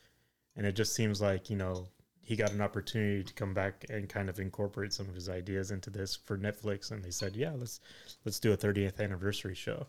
[0.56, 1.88] and it just seems like you know
[2.26, 5.70] he got an opportunity to come back and kind of incorporate some of his ideas
[5.70, 7.80] into this for Netflix, and they said, yeah, let's
[8.26, 9.86] let's do a 30th anniversary show.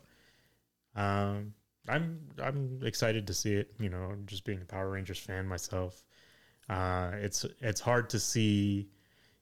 [0.95, 1.53] Um,
[1.87, 3.73] I'm I'm excited to see it.
[3.79, 6.03] You know, just being a Power Rangers fan myself.
[6.69, 8.89] Uh, it's it's hard to see.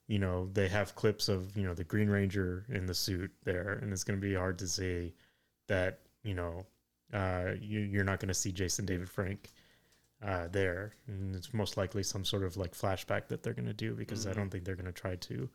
[0.07, 3.79] You know, they have clips of you know the Green Ranger in the suit there,
[3.81, 5.13] and it's going to be hard to see
[5.67, 6.65] that you know
[7.13, 9.51] uh, you, you're not going to see Jason David Frank
[10.23, 13.73] uh, there, and it's most likely some sort of like flashback that they're going to
[13.73, 14.35] do because I Mhm.
[14.35, 15.49] don't think they're going to try to,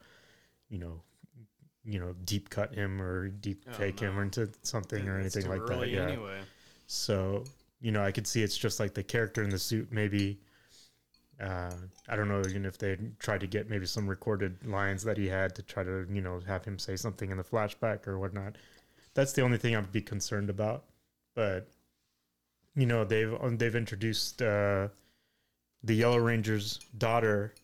[0.69, 1.03] you know,
[1.85, 4.23] you know, deep cut him or deep Oh, fake him no.
[4.23, 5.89] into something or anything like that.
[5.89, 6.09] Yeah.
[6.09, 6.41] Anyway.
[6.87, 7.45] So,
[7.81, 10.41] you know, I could see it's just like the character in the suit, maybe.
[11.41, 11.75] Uh,
[12.07, 15.27] I don't know even if they tried to get maybe some recorded lines that he
[15.27, 18.57] had to try to, you know, have him say something in the flashback or whatnot.
[19.15, 20.85] That's the only thing I'd be concerned about.
[21.35, 21.71] But,
[22.77, 24.89] you know, they've um, they've introduced uh,
[25.83, 27.55] the Yellow Ranger's daughter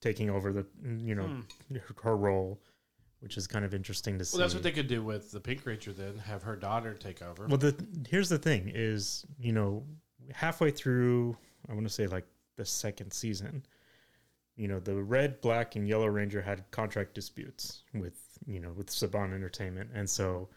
[0.00, 0.66] taking over the,
[0.98, 1.76] you know, Hmm.
[2.02, 2.60] her role,
[3.20, 4.36] which is kind of interesting to see.
[4.36, 6.18] Well, that's what they could do with the Pink Ranger then.
[6.18, 7.46] Have her daughter take over.
[7.46, 7.74] Well, the
[8.08, 9.84] here's the thing: is you know
[10.32, 11.36] halfway through,
[11.68, 12.26] I want to say like
[12.56, 13.64] the second season,
[14.56, 18.88] you know, the Red, Black, and Yellow Ranger had contract disputes with you know with
[18.88, 20.48] Saban Entertainment, and so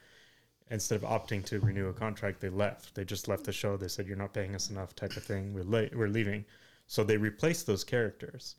[0.70, 2.96] instead of opting to renew a contract, they left.
[2.96, 3.78] They just left the show.
[3.78, 5.54] They said, "You're not paying us enough," type of thing.
[5.54, 5.96] We're late.
[5.96, 6.46] We're leaving.
[6.88, 8.56] So they replaced those characters.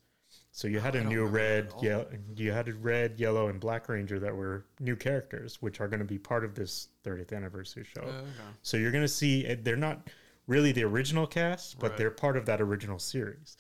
[0.53, 2.05] So you had I a new red, yeah,
[2.37, 6.01] you had a red, yellow, and black ranger that were new characters, which are going
[6.01, 8.03] to be part of this 30th anniversary show.
[8.05, 8.29] Oh, okay.
[8.63, 10.09] So you're going to see they're not
[10.49, 11.99] really the original cast, but Right.
[11.99, 13.57] they're part of that original series.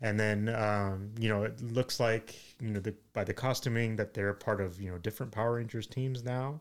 [0.00, 4.14] And then um, you know it looks like you know the, by the costuming that
[4.14, 6.60] they're part of you know different Power Rangers teams now,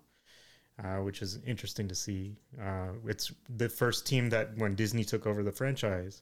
[0.83, 2.35] uh, which is interesting to see.
[2.61, 6.21] Uh, it's the first team that when Disney took over the franchise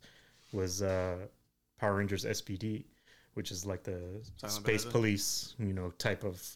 [0.53, 1.17] was uh,
[1.79, 2.85] Power Rangers SPD,
[3.33, 6.55] which is like the Silent space police you know type of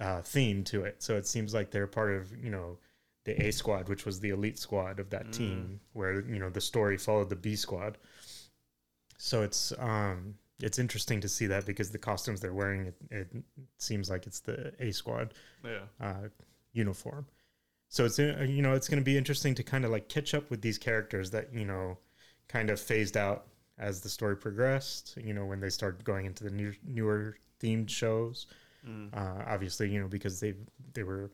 [0.00, 1.02] uh, theme to it.
[1.02, 2.78] So it seems like they're part of you know
[3.24, 5.32] the A squad, which was the elite squad of that Mm.
[5.32, 7.98] team, where you know the story followed the B squad.
[9.18, 13.28] So it's um it's interesting to see that because the costumes they're wearing it, it
[13.76, 15.80] seems like it's the A squad Yeah.
[16.00, 16.28] uh,
[16.72, 17.26] uniform.
[17.88, 20.34] So it's uh, you know it's going to be interesting to kind of like catch
[20.34, 21.98] up with these characters that you know
[22.48, 23.46] kind of phased out
[23.78, 25.16] as the story progressed.
[25.22, 28.46] You know when they started going into the new newer themed shows.
[28.86, 29.16] Mm.
[29.16, 30.54] Uh, obviously, you know because they
[30.92, 31.30] they were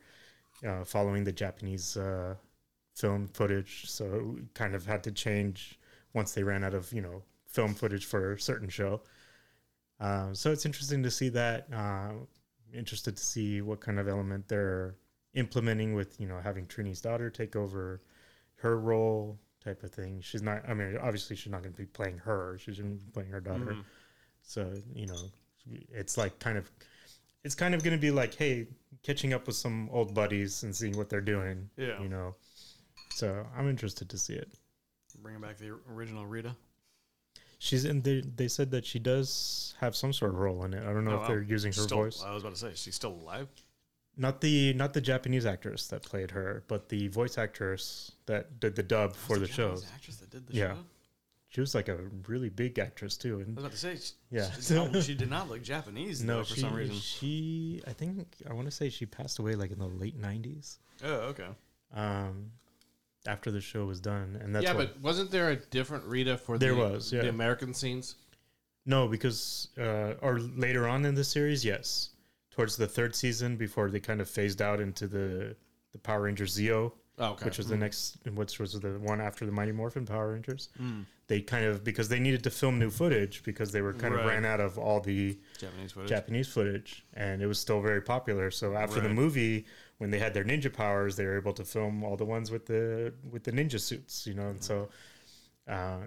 [0.65, 2.35] uh, following the Japanese uh,
[2.95, 5.77] film footage, so it kind of had to change
[6.13, 9.01] once they ran out of you know film footage for a certain show.
[9.99, 11.67] Uh, so it's interesting to see that.
[11.73, 12.13] Uh,
[12.73, 14.95] interested to see what kind of element they're
[15.35, 18.01] implementing with you know having Trini's daughter take over
[18.55, 20.21] her role type of thing.
[20.21, 20.67] She's not.
[20.67, 22.57] I mean, obviously she's not going to be playing her.
[22.59, 23.73] She's going to be playing her daughter.
[23.73, 23.83] Mhm.
[24.43, 25.17] So you know,
[25.91, 26.69] it's like kind of,
[27.43, 28.67] it's kind of going to be like, hey,
[29.03, 31.69] catching up with some old buddies and seeing what they're doing.
[31.77, 32.01] Yeah.
[32.01, 32.35] You know,
[33.15, 34.51] so I'm interested to see it.
[35.21, 36.55] Bringing back the original Rita.
[37.57, 38.01] She's in.
[38.01, 40.83] They they said that she does have some sort of role in it.
[40.83, 42.21] I don't know if they're using her Still- voice.
[42.23, 43.47] I was about to say, she's still alive.
[44.17, 48.75] Not the not the Japanese actress that played her, but the voice actress that did
[48.75, 49.69] the dub for the show.
[49.75, 50.73] Japanese actress that did the Yeah.
[50.73, 50.79] show.
[51.49, 51.97] She was like a
[52.27, 53.35] really big actress too.
[53.35, 54.49] I was about to say, she, Yeah.
[54.51, 56.95] she, did not, she did not look Japanese no, though, for she some reason.
[56.95, 60.77] she I think I want to say she passed away like in the late '90s.
[61.03, 61.47] Oh, okay.
[61.93, 62.51] Um,
[63.27, 66.57] after the show was done, and that's yeah, but wasn't there a different Rita for
[66.57, 67.21] There the, was, yeah.
[67.23, 68.15] the American scenes?
[68.85, 72.09] No, because uh, or later on in the series, yes,
[72.55, 75.55] towards the third season, before they kind of phased out into the
[75.91, 77.45] the Power Rangers Zeo, Oh, okay.
[77.45, 80.67] which was the next, which was the one after the Mighty Morphin Power Rangers.
[80.81, 81.05] Mm.
[81.27, 84.25] They kind of because they needed to film new footage because they were kind of
[84.25, 86.09] ran out of all the Japanese footage.
[86.09, 88.51] Japanese footage, and it was still very popular.
[88.51, 89.65] So after the movie,
[89.97, 92.65] when they had their ninja powers, they were able to film all the ones with
[92.65, 94.49] the with the ninja suits, you know.
[94.49, 94.89] And so
[95.67, 96.01] uh,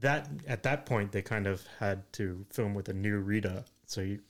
[0.00, 4.00] that at that point, they kind of had to film with a new Rita, so
[4.00, 4.20] you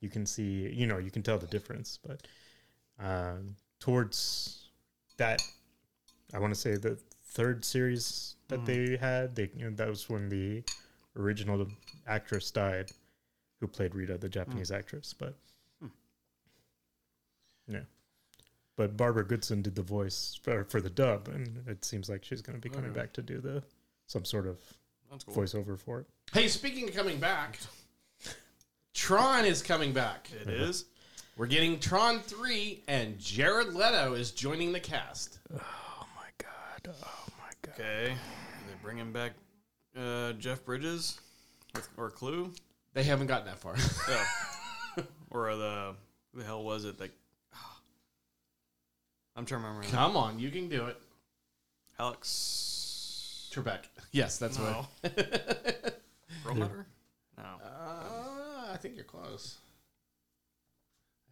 [0.00, 1.98] you can see, you know, you can tell the difference.
[2.06, 2.26] But
[2.98, 4.70] um, towards
[5.16, 5.40] that,
[6.34, 8.66] I want to say the third series that Mhm.
[8.66, 10.62] they had, they you know, that was when the
[11.16, 11.66] original
[12.06, 12.90] actress died
[13.60, 15.14] who played Rita, the Japanese actress.
[15.14, 15.34] But
[15.80, 15.88] Hmm.
[17.68, 17.80] yeah,
[18.76, 22.42] but Barbara Goodson did the voice for, for the dub, and it seems like she's
[22.42, 23.00] going to be coming Okay.
[23.00, 23.62] back to do the
[24.06, 24.58] some sort of
[25.26, 25.34] cool.
[25.34, 26.06] voiceover for it.
[26.32, 27.58] Hey, speaking of coming back,
[28.96, 30.30] Tron is coming back.
[30.40, 30.86] It is.
[31.36, 35.38] We're getting Tron 3, and Jared Leto is joining the cast.
[35.98, 36.94] Oh my god!
[37.04, 37.74] Oh my god!
[37.78, 38.12] Okay.
[38.12, 39.32] Are they bringing back
[39.98, 41.20] uh, Jeff Bridges
[41.74, 42.52] with, or Clu?
[42.94, 43.74] They haven't gotten that far.
[44.08, 44.24] Yeah.
[45.30, 45.94] or the
[46.32, 46.98] who the hell was it?
[46.98, 47.12] Like,
[49.36, 49.88] I'm trying to remember.
[49.88, 50.96] Come on, you can do it.
[51.98, 53.80] Alex Trebek.
[54.12, 54.86] Yes, that's no.
[55.02, 56.00] what.
[56.44, 56.86] Perlmutter?
[57.36, 57.44] No.
[57.62, 58.15] Uh,
[58.76, 59.56] I think you're close.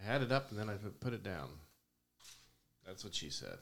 [0.01, 1.51] I had it up and then I put- put it down.
[2.87, 3.59] That's what she said.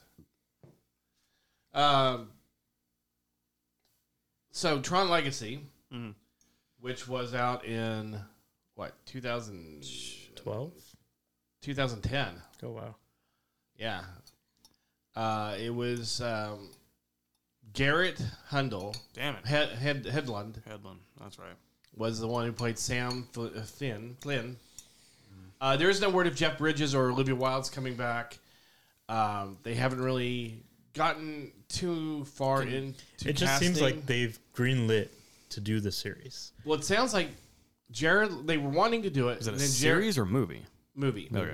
[1.75, 2.31] Um,
[4.53, 6.14] so Tron Legacy, Mhm.
[6.79, 8.25] which was out in
[8.75, 10.97] what 2012,
[11.61, 12.40] 2010.
[12.62, 12.95] Oh, wow.
[13.75, 14.05] Yeah.
[15.16, 16.73] Uh, it was um,
[17.73, 19.45] Garrett Hundle, Damn it.
[19.47, 21.01] Head, Head, Hedlund, Hedlund.
[21.18, 21.57] That's right.
[21.96, 24.16] Was the one who played Sam Fl- uh, Flynn.
[24.20, 24.57] Flynn.
[25.61, 28.38] Uh, there is no word of Jeff Bridges or Olivia Wilde's coming back.
[29.09, 30.57] Um, they haven't really
[30.94, 32.94] gotten too far into.
[33.24, 35.09] It just seems like they've greenlit
[35.50, 36.52] to do the series.
[36.64, 37.28] Well, it sounds like
[37.90, 38.46] Jared.
[38.46, 39.40] They were wanting to do it.
[39.40, 40.62] Is it a and then Jared, series or movie?
[40.94, 41.28] movie?
[41.35, 41.52] Okay.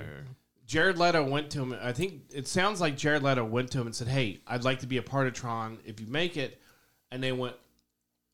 [0.65, 1.75] Jared Leto went to him.
[1.81, 4.79] I think it sounds like Jared Leto went to him and said, "Hey, I'd like
[4.79, 6.61] to be a part of Tron if you make it."
[7.11, 7.55] And they went,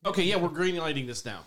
[0.04, 1.44] "Okay, yeah, we're greenlighting this now."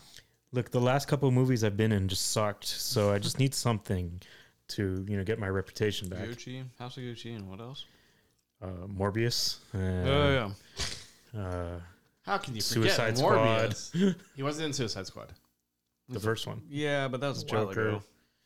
[0.52, 3.54] Look, the last couple of movies I've been in just sucked, so I just need
[3.54, 4.22] something
[4.70, 6.28] to you know get my reputation back.
[6.28, 7.86] Gucci, House of Gucci, and what else?
[8.62, 9.58] Uh, Morbius.
[9.74, 10.54] Uh, Oh
[11.34, 11.40] yeah.
[11.42, 11.80] uh,
[12.24, 14.16] How can you forget Suicide Morbius?
[14.36, 15.34] he wasn't in Suicide Squad.
[16.10, 16.62] the first one.
[16.70, 17.88] Yeah, but that was a while Joker.
[17.90, 18.04] ago.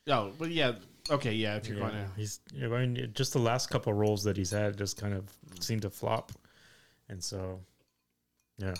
[0.09, 0.73] Oh, but yeah,
[1.09, 1.55] okay, yeah.
[1.55, 2.41] If you're Yeah, going to, he's.
[2.61, 5.29] I mean, just the last couple of roles that he's had just kind of
[5.61, 6.33] seem to flop,
[7.07, 7.61] and so
[8.57, 8.73] yeah.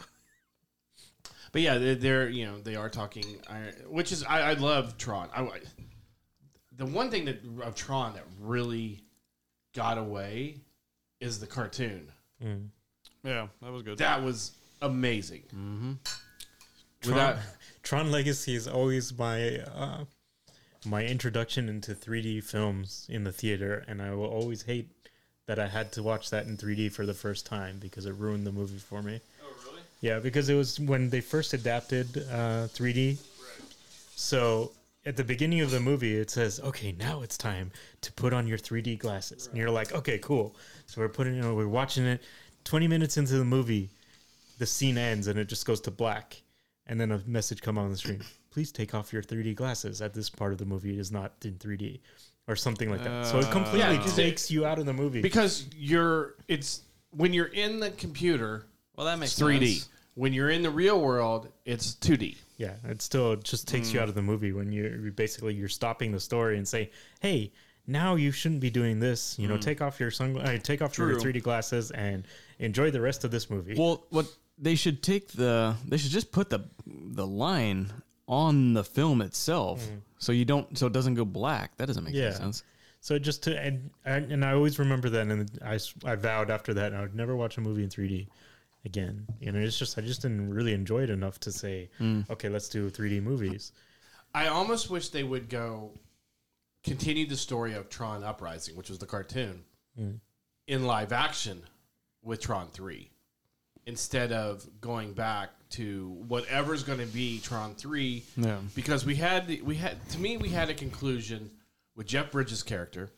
[1.53, 4.97] But yeah, they're, they're you know they are talking, I- which is I, I love
[4.97, 5.29] Tron.
[5.33, 5.61] I, I-
[6.75, 8.99] the one thing that of Tron that really
[9.73, 10.57] got away
[11.21, 12.11] is the cartoon.
[12.43, 12.67] Mm.
[13.23, 13.99] Yeah, that was good.
[13.99, 15.43] That was amazing.
[15.55, 15.93] mm-hmm.
[17.01, 17.37] Tron, Without
[17.83, 20.05] Tron Legacy is always my uh,
[20.85, 24.89] my introduction into 3D films in the theater, and I will always hate
[25.45, 28.47] that I had to watch that in 3D for the first time because it ruined
[28.47, 29.19] the movie for me.
[30.03, 33.17] Yeah, because it was when they first adapted uh, 3D.
[34.15, 34.73] So
[35.05, 38.45] at the beginning of the movie, it says, "Okay, now it's time to put on
[38.45, 40.55] your 3D glasses," and you're like, "Okay, cool."
[40.87, 42.21] So we're putting, you know, we're watching it.
[42.65, 43.89] 20 minutes into the movie,
[44.57, 46.41] the scene ends and it just goes to black,
[46.87, 50.13] and then a message come on the screen: "Please take off your 3D glasses." At
[50.13, 52.01] this part of the movie, it is not in 3D.
[52.45, 53.25] Or something like that.
[53.27, 55.21] So it Uh, completely Yeah, 'cause it- takes you out of the movie.
[55.21, 59.73] because you're it's when you're in the computer, Well, that makes 3D.
[59.73, 59.89] sense.
[60.15, 62.37] When you're in the real world, it's 2D.
[62.57, 64.03] Yeah, it still just takes you mm.
[64.03, 67.51] out of the movie when you're you're basically you're stopping the story and say, "Hey,
[67.87, 69.37] now you shouldn't be doing this.
[69.39, 69.61] You know, mm.
[69.61, 72.25] take off your sun, uh, take off your 3D glasses and
[72.59, 74.27] enjoy the rest of this movie." Well, what
[74.57, 77.91] they should take the they should just put the the line
[78.27, 80.01] on the film itself, mm.
[80.19, 81.75] so you don't so it doesn't go black.
[81.77, 82.25] That doesn't make Yeah.
[82.25, 82.63] any sense.
[83.01, 86.75] so just to and and and I always remember that, and I I vowed after
[86.75, 88.27] that I would never watch a movie in 3D
[88.85, 89.27] again.
[89.39, 92.29] You know, it's just I just didn't really enjoy it enough to say, mm.
[92.29, 93.71] okay, let's do 3D movies.
[94.33, 95.91] I almost wish they would go
[96.83, 99.63] continue the story of Tron Uprising, which was the cartoon,
[99.99, 100.19] mm.
[100.67, 101.61] in live action
[102.21, 103.09] with Tron 3
[103.85, 108.57] instead of going back to whatever's going to be Tron 3 Yeah.
[108.75, 111.51] because we had we had to me we had a conclusion
[111.95, 113.11] with Jeff Bridges' character.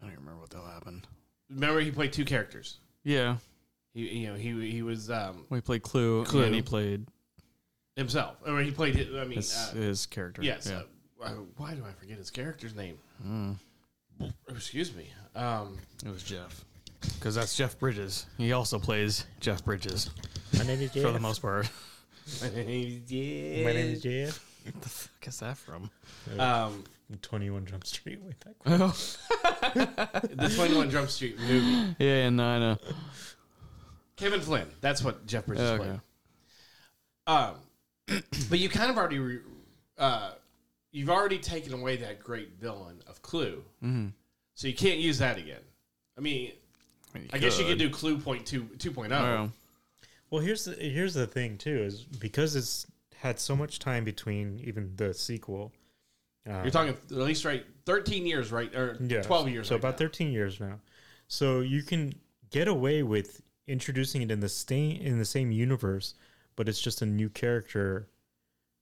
[0.00, 1.06] I don't even remember what the hell happened.
[1.48, 2.78] Remember he played two characters.
[3.04, 3.36] Yeah,
[3.94, 6.42] He you know he he was um, well, he played Clu, Clu.
[6.44, 7.06] and he played
[7.96, 8.36] himself.
[8.46, 10.42] Or he played his, I mean his, uh, his character.
[10.42, 10.68] Yes.
[10.70, 10.82] Yeah.
[11.22, 12.98] uh, uh, why do I forget his character's name?
[13.26, 13.56] Mm.
[14.48, 15.10] Excuse me.
[15.34, 16.64] Um, It was Jeff.
[17.00, 18.26] Because that's Jeff Bridges.
[18.38, 20.10] He also plays Jeff Bridges
[20.56, 21.02] My name is Jeff.
[21.02, 21.68] for the most part.
[22.40, 22.68] My name
[23.04, 23.64] is Jeff.
[23.66, 25.90] My name is What the fuck is that from?
[26.38, 26.84] um,
[27.20, 28.54] 21 Jump Street way back.
[28.66, 28.96] Oh,
[29.74, 31.94] the Twenty One Jump Street movie.
[31.98, 32.78] yeah, and no, I know.
[34.16, 34.66] Kevin Flynn.
[34.80, 35.84] That's what Jeff Bridges Okay.
[35.84, 36.00] played.
[37.26, 37.54] Um,
[38.50, 39.38] but you kind of already, re,
[39.98, 40.32] uh,
[40.90, 44.08] you've already taken away that great villain of Clu, Mm-hmm.
[44.54, 45.60] so you can't use that again.
[46.18, 46.52] I mean,
[47.32, 49.50] I guess you could do Clu point two two point oh.
[50.30, 54.60] Well, here's the, here's the thing too is because it's had so much time between
[54.64, 55.72] even the sequel.
[56.48, 59.68] Uh, You're talking at least right thirteen years, right, or yeah, twelve years.
[59.68, 59.98] so right about now.
[60.06, 60.80] 13 years now.
[61.28, 62.12] So you can
[62.50, 66.14] get away with introducing it in the same in the same universe,
[66.56, 68.08] but it's just a new character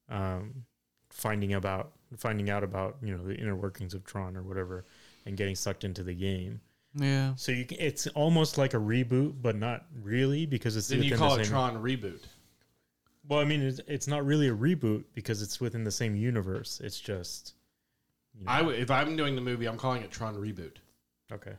[0.09, 0.65] um,
[1.11, 4.85] finding about finding out about you know the inner workings of Tron or whatever,
[5.27, 6.61] and getting sucked into the game.
[6.95, 7.35] yeah.
[7.37, 11.17] So you can, it's almost like a reboot, but not really because it's Then you
[11.17, 12.25] call the it same- Tron reboot.
[13.29, 16.81] Well, I mean, it's, it's not really a reboot because it's within the same universe.
[16.83, 17.55] It's just
[18.37, 20.77] you know, I if I'm doing the movie, I'm calling it Tron reboot.
[21.33, 21.53] okay.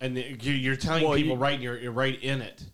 [0.00, 2.64] And you- you're telling Well, people you- right, you're, you're right in it.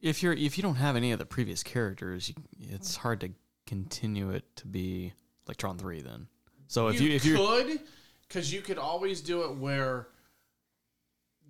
[0.00, 2.34] If you're if you don't have any of the previous characters, you,
[2.70, 3.30] it's hard to
[3.66, 5.12] continue it to be
[5.46, 6.00] like Tron Three.
[6.00, 6.26] Then,
[6.68, 7.80] so if you, if you could,
[8.26, 10.08] because you could always do it where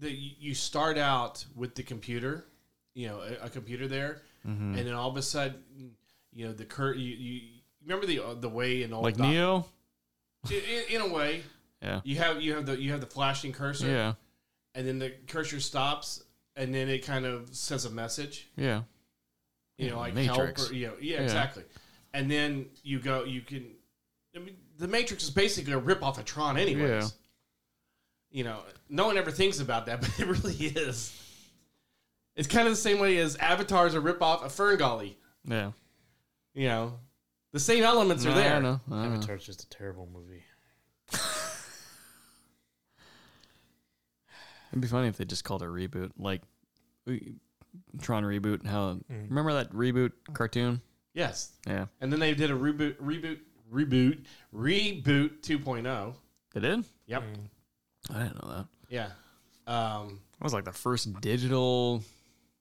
[0.00, 2.46] the you start out with the computer,
[2.94, 4.74] you know, a, a computer there, Mm-hmm.
[4.78, 5.92] and then all of a sudden,
[6.32, 7.40] you know, the cur you, you
[7.84, 9.66] remember the uh, the way in old Like doc- Neo.
[10.50, 11.42] in, in a way,
[11.82, 12.00] Yeah.
[12.04, 14.14] you have you have the you have the flashing cursor, Yeah.
[14.74, 16.22] And then the cursor stops,
[16.56, 18.82] and then it kind of says a message, Yeah.
[19.76, 20.60] you Yeah, know, like Matrix.
[20.62, 21.22] help or you know, yeah, Yeah.
[21.22, 21.64] exactly.
[22.12, 23.74] And then you go, you can.
[24.34, 26.88] I mean, the Matrix is basically a rip off of Tron, anyways.
[27.04, 27.08] Yeah.
[28.32, 31.16] You know, no one ever thinks about that, but it really is.
[32.36, 35.16] It's kind of the same way as Avatar is a rip off of Ferngully.
[35.44, 35.72] Yeah.
[36.54, 36.98] You know,
[37.52, 38.54] the same elements are there.
[38.56, 38.80] I know.
[38.90, 39.14] I know.
[39.14, 40.44] Avatar's just a terrible movie.
[44.70, 46.42] It'd be funny if they just called it a reboot, like
[47.06, 47.36] we-
[48.00, 48.66] Tron reboot.
[48.66, 49.28] How Mm.
[49.28, 50.80] remember that reboot cartoon?
[51.14, 53.40] Yes, Yeah, and then they did a reboot, reboot,
[53.72, 56.14] reboot, reboot 2.0.
[56.54, 56.84] they did.
[57.06, 57.22] Yep.
[57.22, 58.14] Mm.
[58.14, 58.66] I didn't know that.
[58.88, 59.10] Yeah.
[59.66, 62.02] Um, That was like the first digital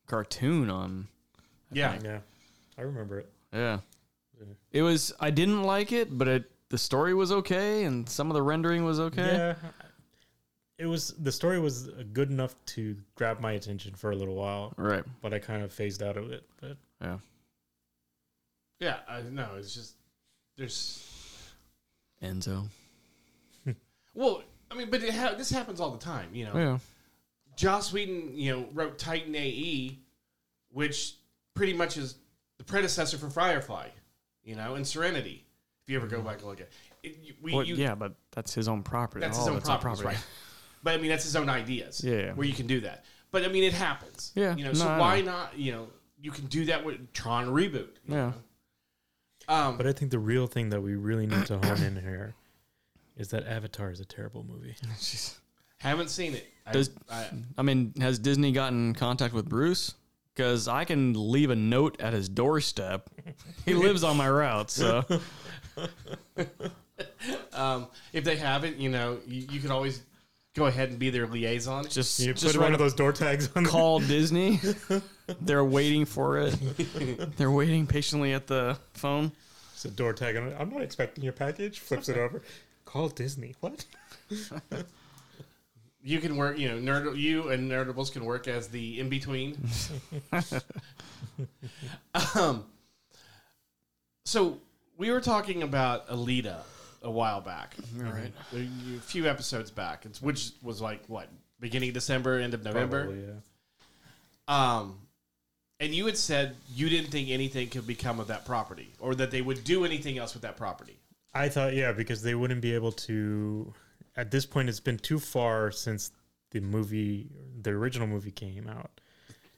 [0.08, 1.08] cartoon on.
[1.72, 2.00] yeah.
[2.04, 2.20] Yeah,
[2.78, 3.32] I remember it.
[3.54, 3.80] Yeah,
[4.40, 4.46] Yeah.
[4.72, 5.14] it was.
[5.20, 8.84] I didn't like it, but it the story was okay, and some of the rendering
[8.84, 9.56] was okay.
[9.62, 9.70] Yeah,
[10.80, 11.14] it was.
[11.20, 15.04] The story was good enough to grab my attention for a little while, Right.
[15.22, 16.44] but I kind of phased out of it.
[16.60, 17.20] But Yeah.
[18.80, 19.00] Yeah.
[19.08, 19.56] I know.
[19.58, 19.96] It's just
[20.56, 21.06] there's
[22.24, 22.70] Enzo.
[24.14, 26.34] well, I mean, but it ha- this happens all the time.
[26.34, 26.80] You know, Yeah.
[27.58, 30.00] Joss Whedon, you know, wrote Titan AE,
[30.72, 31.16] which
[31.56, 32.16] pretty much is
[32.58, 33.90] the predecessor for Firefly.
[34.44, 35.46] You know, and Serenity.
[35.84, 36.28] If you ever go mm-hmm.
[36.28, 36.70] back and look at
[37.04, 39.26] it, we, Well, you, yeah, but that's his own property.
[39.26, 40.18] that's All his own properties, right?
[40.84, 42.04] But I mean, that's his own ideas.
[42.04, 42.34] Yeah.
[42.34, 43.06] where you can do that.
[43.32, 44.32] But I mean, it happens.
[44.36, 44.72] Yeah, you know.
[44.72, 45.32] no, so I why know.
[45.32, 45.58] not?
[45.60, 45.88] You know,
[46.22, 47.74] you can do that with Tron reboot.
[48.06, 48.16] you Yeah.
[48.16, 48.34] know?
[49.48, 52.36] Um, but I think the real thing that we really need to hone in here
[53.18, 54.76] is that Avatar is a terrible movie.
[54.98, 55.36] Jeez.
[55.80, 56.46] haven't seen it.
[56.66, 57.28] I, Does- I,
[57.58, 59.94] I mean, has Disney gotten in contact with Bruce?
[60.36, 63.10] Because I can leave a note at his doorstep.
[63.66, 65.04] He lives on my route, so
[67.54, 70.02] um, if they haven't, you know, you, you could always
[70.56, 71.86] go ahead and be their liaison.
[71.88, 73.64] just You just put one write of those door tags on.
[73.64, 74.60] the- call Disney.
[75.42, 76.56] They're waiting for it.
[77.38, 79.32] They're waiting patiently at the phone.
[79.74, 80.56] It's a door tag on it.
[80.60, 81.80] I'm not expecting your package.
[81.80, 82.42] Flips it over.
[82.86, 83.56] Call Disney.
[83.60, 83.86] What?
[86.02, 89.58] You can work, you know, nerd, you and Nerdables can work as the in between.
[92.36, 92.66] um,
[94.26, 94.58] so
[94.98, 96.62] we were talking about Alita
[97.02, 98.32] a while back, Right.
[98.54, 98.58] a
[98.98, 101.30] a few episodes back, it's, which was like what
[101.60, 103.04] beginning of December, end of November.
[103.06, 103.34] Probably, yeah.
[104.48, 105.00] Um,
[105.80, 109.32] and you had said you didn't think anything could become of that property, or that
[109.32, 110.98] they would do anything else with that property.
[111.34, 113.74] I thought, yeah, because they wouldn't be able to.
[114.18, 116.12] At this point, it's been too far since
[116.52, 117.30] the movie,
[117.62, 119.00] the original movie came out.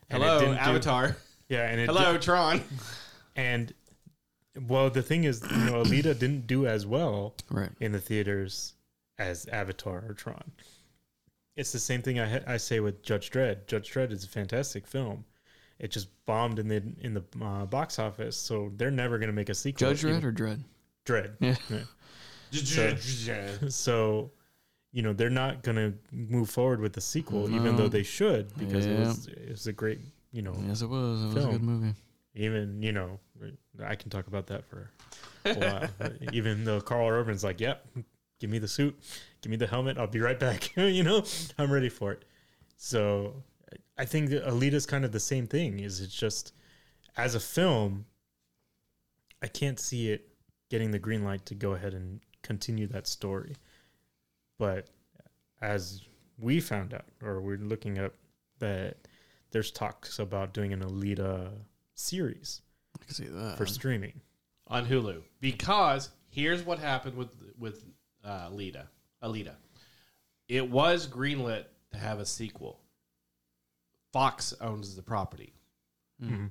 [0.09, 1.15] And it Hello, didn't do- Avatar.
[1.47, 2.61] yeah, and it Hello, did- Tron.
[3.35, 3.73] and
[4.67, 7.69] well, the thing is, you know, Alita didn't do as well Right.
[7.79, 8.73] in the theaters
[9.17, 10.51] as Avatar or Tron.
[11.55, 13.67] It's the same thing I I say with Judge Dredd.
[13.67, 15.25] Judge Dredd is a fantastic film.
[15.79, 19.33] It just bombed in the in the uh, box office, so they're never going to
[19.33, 19.89] make a sequel.
[19.89, 20.63] Judge Dredd or Dread?
[21.05, 21.35] Dredd.
[23.61, 23.69] Yeah.
[23.69, 24.31] so
[24.91, 28.53] you know they're not going to move forward with the sequel even though they should
[28.57, 29.99] because it was it was a great
[30.31, 31.21] you know Yes, it was.
[31.23, 31.93] It was a good movie.
[32.35, 33.19] even you know
[33.85, 34.91] i can talk about that for
[35.45, 35.89] a while
[36.33, 37.85] even though Karl Urban's like yep
[38.39, 38.97] give me the suit
[39.41, 41.23] give me the helmet i'll be right back you know?
[41.57, 42.25] I'm ready for it.
[42.77, 43.43] So
[43.97, 46.53] i think that alita's kind of the same thing is it's just
[47.17, 48.05] as a film
[49.41, 50.31] i can't see it
[50.71, 53.55] getting the green light to go ahead and continue that story.
[54.57, 54.87] But
[55.61, 56.01] as
[56.39, 58.13] we found out or we're looking up
[58.59, 58.95] that
[59.51, 61.49] there's talks about doing an alita uh,
[61.95, 62.61] series
[63.01, 63.57] I can see that.
[63.57, 64.21] for streaming.
[64.67, 67.83] on Hulu because here's what happened with with
[68.23, 68.83] uh, Alita.
[69.23, 69.53] Alita,
[70.47, 72.79] it was greenlit to have a sequel.
[74.13, 75.53] Fox owns the property.
[76.23, 76.45] Mm-hmm.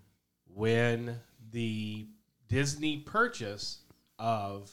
[0.55, 1.18] When
[1.53, 2.07] the
[2.48, 3.78] Disney purchase
[4.18, 4.70] of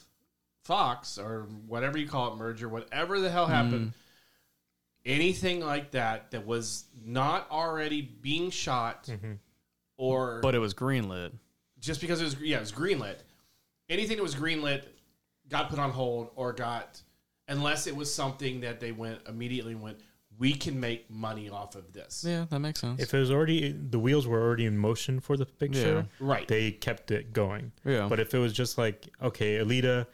[0.63, 3.93] Fox or whatever you call it, merger, whatever the hell happened,
[5.05, 9.33] anything like that that was not already being shot Mm-hmm.
[9.97, 11.31] or but it was greenlit.
[11.87, 13.15] Just because it was yeah it was greenlit.
[13.89, 14.83] Anything that was greenlit
[15.49, 17.01] got put on hold or got
[17.47, 19.97] unless it was something that they went immediately went
[20.37, 22.23] we can make money off of this.
[22.27, 23.01] Yeah, that makes sense.
[23.01, 26.47] If it was already the wheels were already in motion for the picture, Right.
[26.47, 27.71] they kept it going.
[27.83, 28.05] yeah.
[28.07, 30.05] But if it was just like, okay, Alita,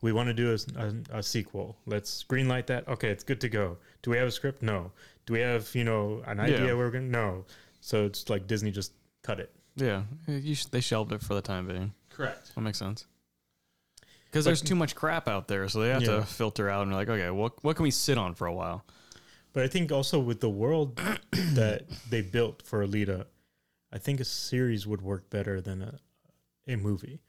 [0.00, 1.76] we want to do a, a, a sequel.
[1.86, 2.86] Let's greenlight that.
[2.86, 3.78] Okay, it's good to go.
[4.02, 4.62] Do we have a script?
[4.62, 4.92] No.
[5.26, 6.66] Do we have you know an idea Yeah.
[6.74, 7.06] where we're gonna?
[7.06, 7.44] No.
[7.80, 8.92] So it's like Disney just
[9.24, 9.50] cut it.
[9.76, 11.94] Yeah, you sh- they shelved it for the time being.
[12.10, 12.54] Correct.
[12.54, 13.06] That makes sense.
[14.26, 16.16] Because there's too much crap out there, so they have Yeah.
[16.20, 18.52] to filter out and be like, okay, what what can we sit on for a
[18.52, 18.84] while?
[19.52, 20.96] But I think also with the world
[21.32, 23.26] that they built for Alita,
[23.92, 25.98] I think a series would work better than a,
[26.66, 27.20] a movie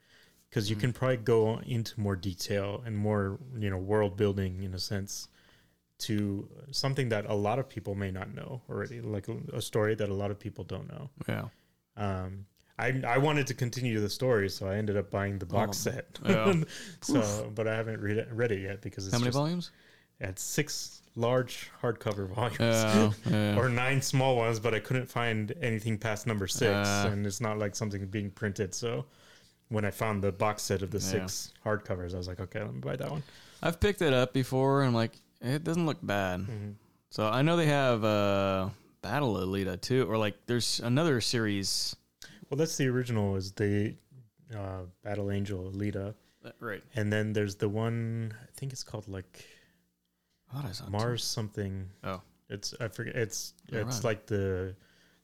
[0.48, 0.80] because you Mm.
[0.80, 5.28] can probably go into more detail and more you know world building in a sense
[5.98, 9.94] to something that a lot of people may not know already, like a, a story
[9.94, 11.10] that a lot of people don't know.
[11.28, 11.48] Yeah,
[11.96, 12.46] Um,
[12.78, 15.90] I I wanted to continue the story, so I ended up buying the box Oh,
[15.90, 16.18] set.
[16.26, 16.54] yeah.
[17.02, 19.70] so, but I haven't read it, read it yet because it's how many just, volumes?
[20.20, 23.56] it had six large hardcover volumes yeah.
[23.56, 27.08] or nine small ones, but I couldn't find anything past number six, Uh.
[27.12, 28.74] and it's not like something being printed.
[28.74, 29.04] So
[29.68, 31.04] when I found the box set of the Yeah.
[31.26, 33.22] six hardcovers, I was like, okay, let me buy that one.
[33.62, 36.40] I've picked it up before, and I'm like, it doesn't look bad.
[36.40, 36.70] Mm-hmm.
[37.10, 38.70] So I know they have uh,
[39.04, 41.94] Battle Alita too, or like there's another series.
[42.50, 43.36] Well, that's the original.
[43.36, 43.94] Is the
[44.56, 46.14] uh, Battle Angel Alita,
[46.60, 46.82] Right.
[46.96, 49.44] and then there's the one I think it's called like
[50.52, 50.90] I thought I.
[50.90, 51.88] Mars something.
[52.02, 52.20] Oh.
[52.48, 53.14] it's I forget.
[53.16, 54.04] It's All it's right.
[54.04, 54.74] like the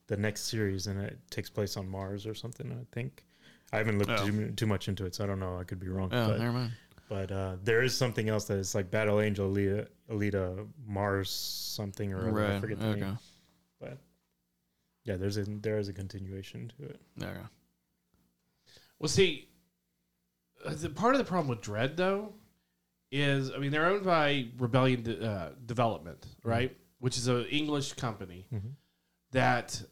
[0.08, 2.70] the next series, and it takes place on Mars or something.
[2.72, 3.24] I think.
[3.72, 4.26] I haven't looked Oh.
[4.26, 5.56] too, too much into it, so I don't know.
[5.56, 6.10] I could be wrong.
[6.12, 6.72] Oh, but never mind.
[7.08, 12.12] But uh, there is something else that is like Battle Angel Alita, Alita Mars something
[12.12, 12.46] or other.
[12.46, 13.00] I forget the Okay.
[13.00, 13.18] name.
[15.04, 17.00] But yeah, there's a there is a continuation to it.
[17.22, 17.32] Okay.
[18.98, 19.48] Well, see,
[20.64, 22.34] uh, the part of the problem with Dredd though
[23.10, 26.76] is, I mean, they're owned by Rebellion De- uh, Development, right?
[26.98, 28.72] Which is an English company Mhm.
[29.32, 29.82] that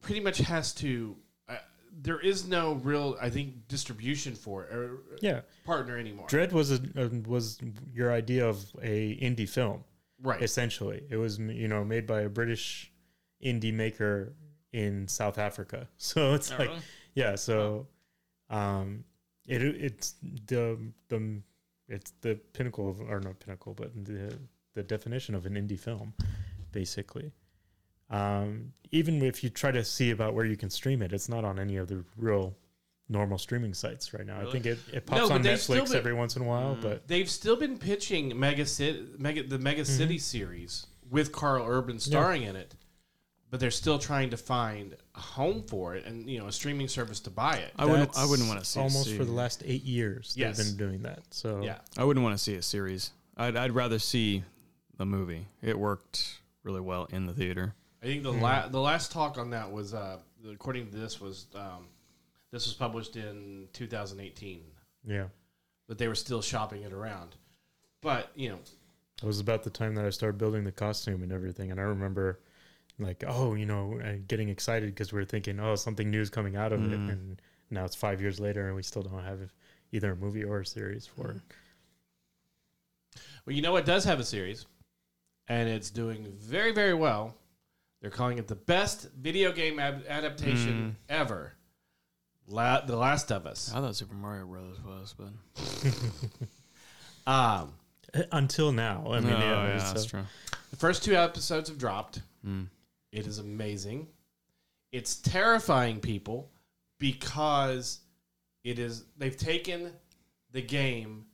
[0.00, 1.16] pretty much has to.
[1.48, 1.56] Uh,
[1.92, 6.28] there is no real, I think, distribution for it or Yeah, partner anymore.
[6.28, 7.58] Dredd was a, a was
[7.92, 9.82] your idea of a indie film
[10.22, 10.40] right.
[10.40, 11.02] essentially.
[11.10, 12.92] It was you know made by a British
[13.44, 14.32] indie maker
[14.72, 15.88] in South Africa.
[15.96, 16.80] So it's Oh, like really?
[17.14, 17.86] yeah, so
[18.50, 19.04] um,
[19.46, 20.14] it it's
[20.46, 20.78] the
[21.08, 21.40] the
[21.88, 24.38] it's the pinnacle of or not pinnacle, but the
[24.74, 26.12] the definition of an indie film,
[26.72, 27.32] basically.
[28.10, 31.44] Um, even if you try to see about where you can stream it, it's not
[31.44, 32.54] on any of the real
[33.10, 34.40] normal streaming sites right now.
[34.40, 36.82] I think it, it pops but on Netflix been- every once in a while, Mm.
[36.82, 39.92] but They've still been pitching Mega City, Mega the Mega Mm-hmm.
[39.96, 42.74] City series with Karl Urban starring in it,
[43.50, 46.88] but they're still trying to find a home for it and you know a streaming
[46.88, 47.72] service to buy it.
[47.76, 48.12] I wouldn't.
[48.12, 50.34] that's I wouldn't want to see a almost for the last eight years.
[50.36, 50.56] Yes.
[50.56, 51.20] They've been doing that.
[51.30, 53.12] So Yeah, I wouldn't want to see a series.
[53.36, 54.42] I'd, I'd rather see
[54.96, 55.46] the movie.
[55.62, 57.74] It worked really well in the theater.
[58.02, 60.18] I think the la- the last talk on that was uh,
[60.50, 61.86] according to this was um,
[62.50, 64.60] this was published in 2018,
[65.06, 65.24] yeah.
[65.86, 67.36] but they were still shopping it around.
[68.00, 68.58] But you know,
[69.22, 71.84] It was about the time that I started building the costume and everything, and I
[71.84, 72.40] remember,
[72.98, 76.56] like, oh, you know, uh, getting excited because we're thinking, oh, something new is coming
[76.56, 77.10] out of it, Mhm.
[77.12, 79.40] and now it's five years later, and we still don't have
[79.92, 81.40] either a movie or a series for it.
[83.46, 84.66] well, you know what does have a series,
[85.48, 87.36] and it's doing very very well.
[88.00, 91.54] They're calling it the best video game ad- adaptation ever.
[92.46, 93.70] La- the Last of Us.
[93.74, 95.28] I thought Super Mario Brothers was, but
[97.26, 97.74] Um,
[98.14, 100.24] Uh, Until now, I mean, No, yeah, yeah, it's, that's true.
[100.70, 102.22] the first two episodes have dropped.
[102.46, 102.68] Mm.
[103.12, 104.08] It is amazing.
[104.92, 106.50] It's terrifying people
[106.98, 108.00] because
[108.64, 109.92] it is they've taken
[110.52, 111.26] the game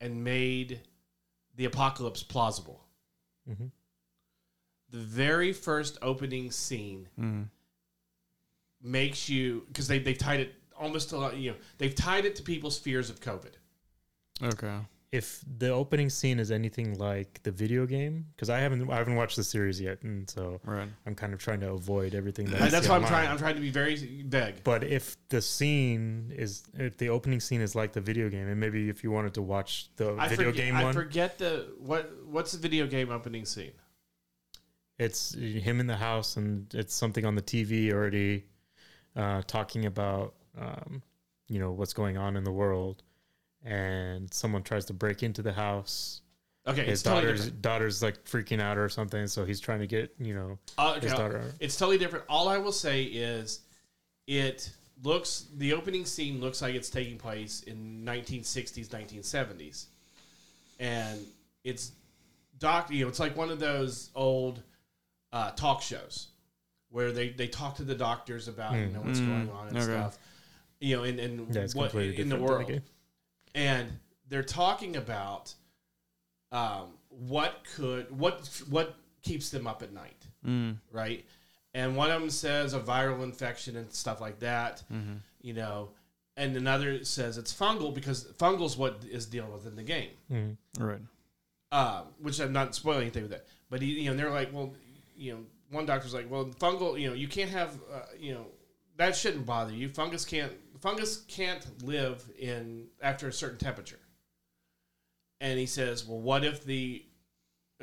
[0.00, 0.80] and made
[1.56, 2.84] the apocalypse plausible.
[3.48, 3.70] mhm.
[4.90, 7.48] The very first opening scene Mm.
[8.80, 11.36] makes you because they they've tied it almost a lot.
[11.36, 13.54] You know they've tied it to people's fears of COVID.
[14.42, 14.78] Okay.
[15.10, 19.14] If the opening scene is anything like the video game, because I haven't, I haven't
[19.16, 20.88] watched the series yet, and so Right.
[21.06, 22.60] I'm kind of trying to avoid everything that.
[22.60, 23.12] I That's why I'm online.
[23.22, 23.28] trying.
[23.30, 24.62] I'm trying to be very vague.
[24.64, 28.60] But if the scene is, if the opening scene is like the video game, and
[28.60, 31.68] maybe if you wanted to watch the I video forget, game I one, forget the
[31.78, 33.72] what what's the video game opening scene.
[34.98, 38.44] it's him in the house, and it's something on the TV already
[39.16, 41.02] uh, talking about, um,
[41.48, 43.02] you know, what's going on in the world,
[43.68, 46.22] and someone tries to break into the house.
[46.66, 47.62] Okay, His it's totally daughter's different.
[47.62, 51.12] daughter's like freaking out or something, so he's trying to get, you know, Uh, his
[51.12, 51.42] daughter.
[51.60, 52.24] It's totally different.
[52.28, 53.60] All I will say is,
[54.26, 54.70] it
[55.02, 59.86] looks the opening scene looks like it's taking place in 1960s, 1970s,
[60.80, 61.18] and
[61.64, 61.92] it's
[62.58, 62.90] doc.
[62.90, 64.62] You know, it's like one of those old
[65.32, 66.28] uh, talk shows
[66.90, 69.26] where they they talk to the doctors about you know what's Mm.
[69.26, 69.84] going on and Okay.
[69.92, 70.18] stuff.
[70.80, 72.82] You know, and and Yeah, it's what in the different than world, game.
[73.54, 73.88] And
[74.28, 75.54] they're talking about
[76.52, 80.76] um, what could what what keeps them up at night, Mm.
[80.92, 81.24] right?
[81.74, 85.14] And one of them says a viral infection and stuff like that, Mm-hmm.
[85.42, 85.90] you know,
[86.36, 90.10] and another says it's fungal because fungal's what is dealing with in the game.
[90.32, 90.56] Mm.
[90.78, 91.00] Right.
[91.70, 93.46] um, which I'm not spoiling anything with that.
[93.68, 94.72] But he, you know, they're like, well,
[95.18, 95.38] you know,
[95.70, 98.46] one doctor's like, well, fungal, you know, you can't have, uh, you know,
[98.96, 99.90] that shouldn't bother you.
[99.90, 103.98] Fungus can't, fungus can't live in after a certain temperature.
[105.40, 107.04] And he says, well, what if the,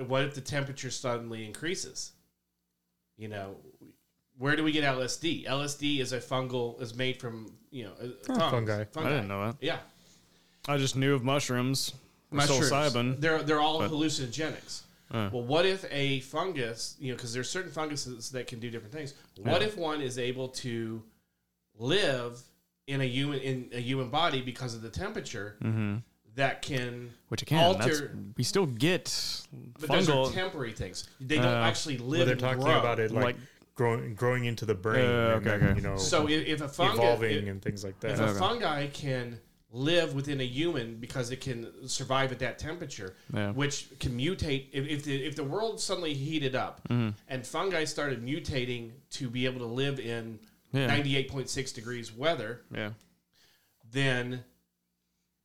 [0.08, 2.12] what if the temperature suddenly increases?
[3.18, 3.56] You know,
[4.38, 5.46] where do we get LSD?
[5.48, 7.94] LSD is a fungal, is made from, you know,
[8.34, 8.84] uh, fungi.
[8.98, 9.56] I didn't know that.
[9.62, 9.78] Yeah.
[10.68, 11.94] I just knew of mushrooms.
[12.32, 12.70] mushrooms.
[12.72, 13.22] Psilocybin.
[13.22, 14.82] They're they're all but- hallucinogenics.
[15.12, 15.30] Uh.
[15.32, 18.92] Well, what if a fungus, you know, because there's certain funguses that can do different
[18.94, 19.14] things.
[19.38, 19.68] What Yeah.
[19.68, 21.04] if one is able to
[21.78, 22.42] live
[22.88, 25.98] in a human in a human body because of the temperature Mm-hmm.
[26.36, 27.74] that can Which it can.
[27.74, 29.06] That's, Alter- we still get
[29.80, 31.08] but those are temporary things.
[31.20, 32.20] They don't Uh, actually live.
[32.20, 32.80] Well, they're and talking grow.
[32.80, 33.36] about it like, Like-
[33.76, 35.06] growing growing into the brain.
[35.06, 35.76] Uh, okay, then, okay.
[35.76, 38.30] You know, So if, if a fungus, evolving if, and things like if that.
[38.30, 39.40] a fungi can
[39.72, 43.52] live within a human because it can survive at that temperature, Yeah.
[43.52, 44.68] which can mutate.
[44.72, 47.10] If, if the if the world suddenly heated up Mm-hmm.
[47.30, 50.40] and fungi started mutating to be able to live in
[50.76, 50.88] Yeah.
[50.88, 52.92] ninety eight point six degrees weather, Yeah.
[53.92, 54.44] then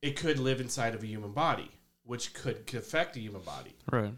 [0.01, 1.69] it could live inside of a human body,
[2.03, 3.75] which could, could affect a human body.
[3.91, 4.13] Right.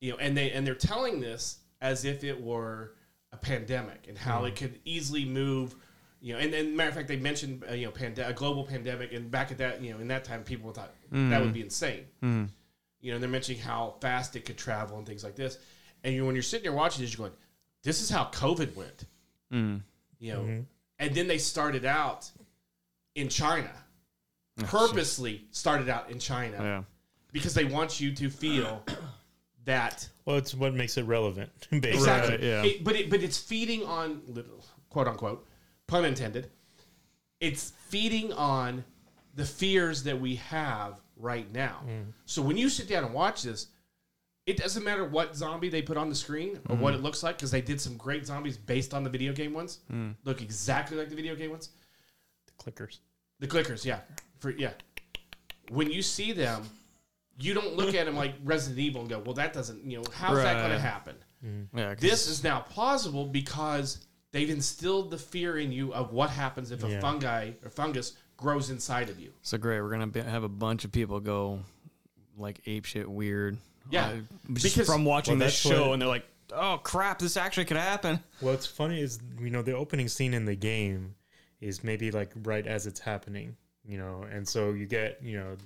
[0.00, 2.94] You know, and they and they're telling this as if it were
[3.32, 4.46] a pandemic and how Hmm.
[4.46, 5.74] it could easily move.
[6.20, 8.64] You know, and, and matter of fact, they mentioned uh, you know pande- a global
[8.64, 11.60] pandemic, and back at that you know in that time people thought that would be
[11.62, 12.06] insane.
[12.22, 12.48] Mm.
[13.00, 15.58] You know, and they're mentioning how fast it could travel and things like this.
[16.02, 17.36] And you when you're sitting there watching this, you're going,
[17.82, 19.04] "This is how COVID went."
[19.52, 19.82] Mm.
[20.24, 20.64] You know, Mhm.
[21.00, 22.30] and then they started out
[23.14, 23.70] in China,
[24.56, 26.84] purposely started out in China Yeah.
[27.30, 28.82] because they want you to feel
[29.64, 31.90] that Well, it's what makes it relevant, basically.
[31.90, 32.30] exactly.
[32.36, 32.64] Right, yeah.
[32.64, 35.46] It- but it, but it's feeding on little quote unquote
[35.86, 36.50] pun intended.
[37.40, 38.84] It's feeding on
[39.34, 41.82] the fears that we have right now.
[41.86, 42.12] Mm.
[42.24, 43.66] So when you sit down and watch this,
[44.46, 46.80] it doesn't matter what zombie they put on the screen or Mm.
[46.80, 49.52] what it looks like because they did some great zombies based on the video game
[49.54, 49.78] ones.
[49.90, 50.14] Mm.
[50.24, 51.70] Look exactly like the video game ones.
[52.46, 52.98] The clickers.
[53.40, 54.00] The clickers, yeah,
[54.38, 54.72] for yeah.
[55.70, 56.62] When you see them,
[57.38, 60.04] you don't look at them like Resident Evil and go, "Well, that doesn't," you know,
[60.12, 60.80] how's that going to Right.
[60.80, 61.16] happen?
[61.74, 61.94] Yeah.
[61.94, 66.70] 'cause- This is now plausible because they've instilled the fear in you of what happens
[66.70, 67.00] if a Yeah.
[67.00, 69.32] fungi or fungus grows inside of you.
[69.42, 69.80] So great.
[69.80, 71.64] We're gonna be, have a bunch of people go
[72.36, 73.58] like ape shit weird.
[73.90, 74.14] Yeah, uh,
[74.54, 77.36] just because- from watching Well, this that's show, what- and they're like, "Oh crap, this
[77.36, 81.14] actually could happen." Well, what's funny is you know the opening scene in the game
[81.60, 85.56] is maybe like right as it's happening, you know, and so you get you know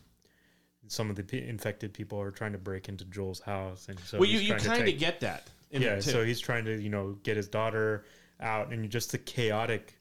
[0.86, 4.18] some of the p- infected people are trying to break into Joel's house, and so
[4.18, 5.50] well, you, he's you trying to kind of take- get that.
[5.70, 6.10] In yeah, it too.
[6.12, 8.04] so he's trying to you know get his daughter
[8.40, 9.94] out, and just the chaotic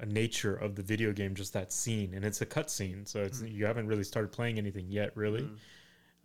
[0.00, 3.22] uh, nature of the video game, just that scene, and it's a cut scene, so
[3.22, 5.48] it's you haven't really started playing anything yet, really.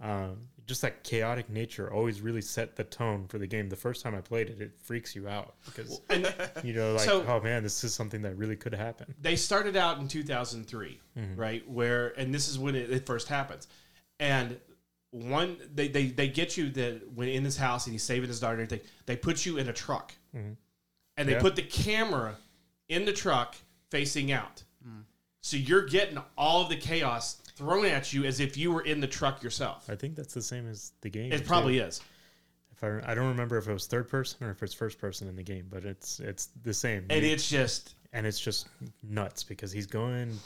[0.02, 3.68] Um, just that chaotic nature always really set the tone for the game.
[3.70, 6.34] The first time I played it, it freaks you out because and
[6.64, 9.14] you know, like, So- oh man, this is something that really could happen.
[9.22, 11.40] they started out in 2003, Mm-hmm.
[11.40, 11.70] right?
[11.70, 13.68] Where and this is when it, it first happens,
[14.20, 14.58] and
[15.12, 18.40] one they, they they get you that when in his house and he's saving his
[18.40, 18.88] daughter and everything.
[19.08, 20.56] They put you in a truck, Mhm.
[21.18, 21.42] and they Yeah.
[21.42, 22.38] put the camera
[22.88, 23.56] in the truck
[23.90, 24.64] facing out,
[25.42, 29.00] so you're getting all of the chaos thrown at you as if you were in
[29.00, 29.90] the truck yourself.
[29.90, 31.32] I think that's the same as the game.
[31.32, 31.46] It too.
[31.46, 32.02] probably is.
[32.72, 35.28] If I, I don't remember if it was third person or if it's first person
[35.28, 37.06] in the game, but it's it's the same.
[37.10, 38.68] And You- it's just and it's just
[39.04, 40.38] nuts because he's going.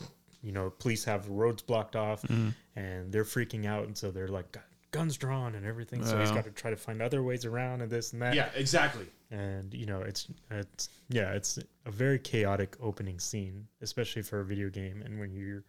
[0.44, 2.50] You know, police have roads blocked off, Mm-hmm.
[2.76, 4.60] and they're freaking out, and so they're like gu-
[4.92, 6.06] guns drawn and everything.
[6.06, 8.36] So he's got to try to find other ways around and this and that.
[8.36, 9.08] yeah, exactly.
[9.32, 14.46] and you know it's it's yeah it's a very chaotic opening scene especially for a
[14.46, 15.64] video game and when you're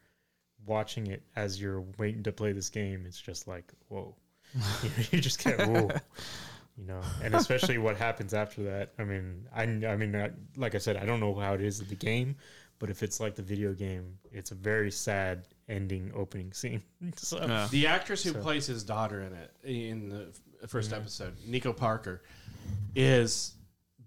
[0.67, 4.15] watching it as you're waiting to play this game it's just like whoa
[4.83, 5.89] you, know, you just get whoa
[6.77, 10.75] you know and especially what happens after that i mean i, I mean I, like
[10.75, 12.37] i said i don't know how it is in the game
[12.79, 16.83] but if it's like the video game it's a very sad ending opening scene
[17.17, 17.69] so Yeah.
[17.71, 20.27] The actress who So- plays his daughter in it in the
[20.67, 20.95] 1st Mm-hmm.
[20.95, 22.23] episode, Nico Parker,
[22.95, 23.55] is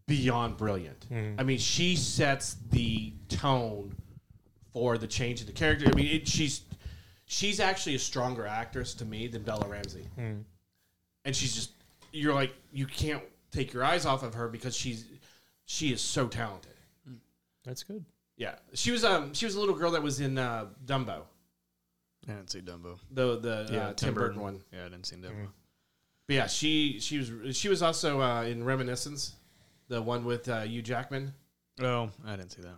[0.08, 1.06] beyond brilliant.
[1.12, 1.40] Mm-hmm.
[1.40, 3.96] I mean, she sets the tone
[4.80, 5.86] for the change in the character.
[5.90, 6.62] I mean, it, she's
[7.26, 10.44] she's actually a stronger actress to me than Bella Ramsey, Mm.
[11.26, 11.72] and she's just
[12.14, 13.22] you're like you can't
[13.52, 15.06] take your eyes off of her because she's
[15.66, 16.72] she is so talented.
[17.66, 18.06] that's good
[18.38, 21.24] Yeah, she was um she was a little girl that was in uh, Dumbo.
[22.28, 23.00] I didn't see Dumbo.
[23.12, 24.42] the the Yeah, uh, Tim Tim Burton Burton.
[24.42, 24.62] one.
[24.72, 25.44] Yeah, I didn't see Dumbo.
[25.44, 25.48] Mm.
[26.28, 29.34] But yeah, she she was she was also uh, in Reminiscence,
[29.90, 31.34] the one with uh, Hugh Jackman.
[31.82, 32.78] Oh, I didn't see that.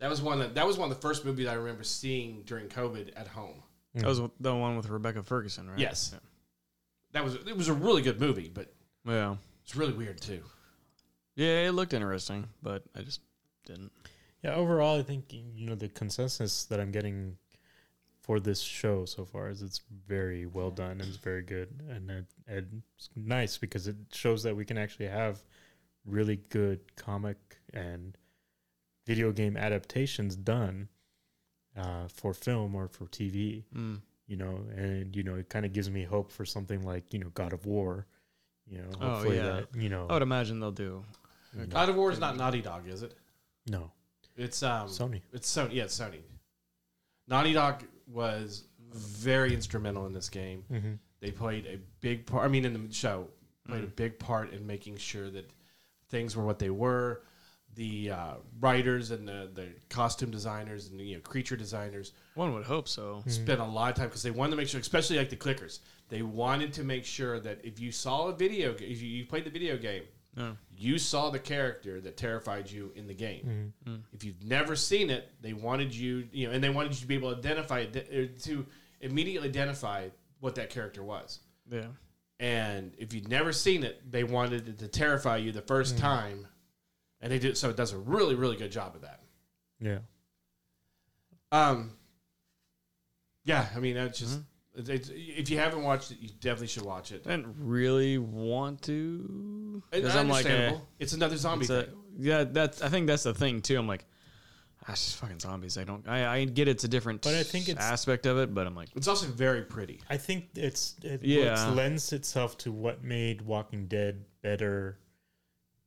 [0.00, 2.68] That was one that that was one of the first movies I remember seeing during
[2.68, 3.62] COVID at home.
[3.96, 4.00] Mm.
[4.02, 5.78] That was the one with Rebecca Ferguson, right?
[5.78, 6.14] Yes.
[7.12, 8.72] That was it was a really good movie, but
[9.04, 9.12] Yeah.
[9.12, 9.36] Yeah.
[9.64, 10.42] it's really weird too.
[11.34, 13.20] Yeah, it looked interesting, but I just
[13.64, 13.92] didn't.
[14.42, 17.36] Yeah, overall, I think you know the consensus that I'm getting
[18.20, 22.10] for this show so far is it's very well done and it's very good and
[22.10, 25.42] it, and it's nice because it shows that we can actually have
[26.04, 27.38] really good comic
[27.72, 28.18] and
[29.08, 30.88] video game adaptations done
[31.76, 33.64] uh, for film or for TV.
[33.74, 34.00] Mm.
[34.28, 37.18] You know, and you know it kind of gives me hope for something like you
[37.18, 38.06] know God of War.
[38.70, 39.42] You know, Oh, yeah.
[39.42, 40.06] that you know.
[40.10, 41.02] I would imagine they'll do.
[41.54, 43.14] you know, God of War is not Naughty Dog, is it?
[43.70, 43.90] no,
[44.36, 45.22] It's um Sony.
[45.32, 45.72] It's Sony.
[45.74, 46.20] Yeah, it's Sony.
[47.26, 50.64] Naughty Dog was very instrumental in this game.
[50.70, 50.92] Mm-hmm.
[51.20, 52.44] They played a big part.
[52.44, 53.28] I mean, in the show,
[53.66, 53.96] played a Mm.
[53.96, 55.50] big part in making sure that
[56.10, 57.22] things were what they were.
[57.74, 62.52] The uh, writers and the, the costume designers and the you know, creature designers One
[62.54, 63.22] would hope so.
[63.28, 65.78] spent a lot of time because they wanted to make sure, especially like the clickers,
[66.08, 69.26] they wanted to make sure that if you saw a video, ga- if you, you
[69.26, 70.02] played the video game,
[70.36, 70.52] Yeah.
[70.76, 73.72] you saw the character that terrified you in the game.
[73.86, 73.96] Mm-hmm.
[74.12, 77.06] If you've never seen it, they wanted you, you know, and they wanted you to
[77.06, 78.66] be able to identify it, or to
[79.02, 80.08] immediately identify
[80.40, 81.40] what that character was.
[81.70, 81.82] Yeah.
[82.40, 86.46] And if you'd never seen it, they wanted it to terrify you the first time,
[87.20, 87.56] and they did.
[87.56, 89.20] So it does a really, really good job of that.
[89.80, 89.98] Yeah.
[91.52, 91.92] Um,
[93.44, 94.40] yeah, I mean, that's just
[94.76, 97.22] it's, it's, if you haven't watched it, you definitely should watch it.
[97.26, 101.94] I didn't really want to It's I'm like, eh, it's another zombie it's a- thing.
[102.18, 102.82] yeah, that's.
[102.82, 103.78] I think that's the thing too.
[103.78, 104.04] I'm like,
[104.86, 105.78] ah, it's just fucking zombies.
[105.78, 106.06] I don't.
[106.06, 107.22] I, I get it's a different.
[107.22, 108.52] But I think it's- aspect of it.
[108.54, 110.00] But I'm like, It's also very pretty.
[110.10, 111.52] I think it's it Yeah.
[111.52, 114.98] it's lends itself to what made Walking Dead better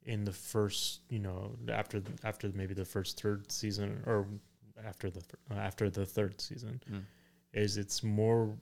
[0.05, 4.27] in the first, you know, after after maybe the first third season or
[4.83, 7.03] after the th- after the third season Mm.
[7.53, 8.57] is it's more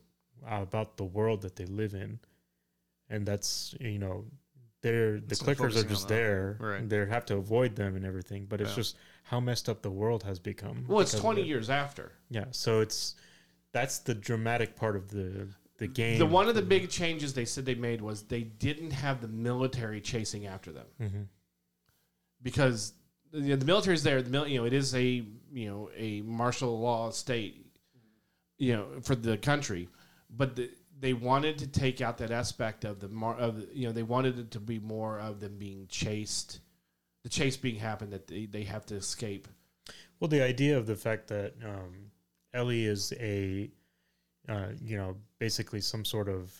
[0.45, 2.19] about the world that they live in,
[3.09, 4.25] and that's you know
[4.81, 6.57] they're the So clickers are just there.
[6.59, 6.87] Right.
[6.87, 8.75] They have to avoid them and everything, but it's Yeah.
[8.77, 10.85] just how messed up the world has become.
[10.87, 12.11] Well, it's twenty years after.
[12.29, 13.15] Yeah, so it's
[13.71, 15.47] that's the dramatic part of the
[15.79, 16.19] the game.
[16.19, 19.27] The one of the big changes they said they made was they didn't have the
[19.27, 21.21] military chasing after them hmm
[22.41, 22.93] because
[23.31, 24.21] the, military is there.
[24.21, 25.03] The mil, you know it is a
[25.51, 27.65] you know a martial law state,
[28.57, 29.89] you know for the country,
[30.29, 30.69] but the,
[30.99, 34.03] they wanted to take out that aspect of the mar, of the, you know they
[34.03, 36.59] wanted it to be more of them being chased,
[37.23, 39.47] the chase being happened that they, they have to escape.
[40.19, 42.11] Well, the idea of the fact that um,
[42.53, 43.69] Ellie is a,
[44.49, 46.51] uh, you know, basically some sort of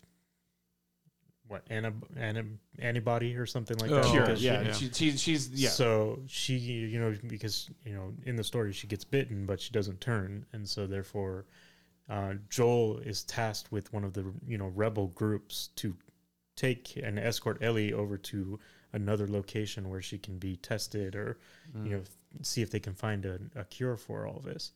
[1.48, 4.06] what anti- anti- antibody or something like that.
[4.06, 4.72] Oh, Sure, yeah, yeah.
[4.74, 5.70] She, she, she's yeah.
[5.70, 9.72] So she, you know, because you know, in the story she gets bitten, but she
[9.72, 11.46] doesn't turn, and so therefore,
[12.08, 15.96] uh, Joel is tasked with one of the you know rebel groups to
[16.56, 18.60] take and escort Ellie over to
[18.94, 21.38] another location where she can be tested or
[21.84, 22.02] you know
[22.42, 24.72] see if they can find a, a cure for all this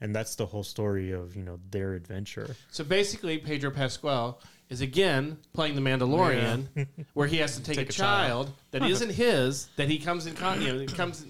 [0.00, 4.80] and that's the whole story of you know their adventure So basically, Pedro Pascal is
[4.80, 6.66] again playing the Mandalorian,
[7.14, 8.56] where he has to take, Take a, a child, child.
[8.70, 11.26] that isn't his, that he comes in, con- you know, comes,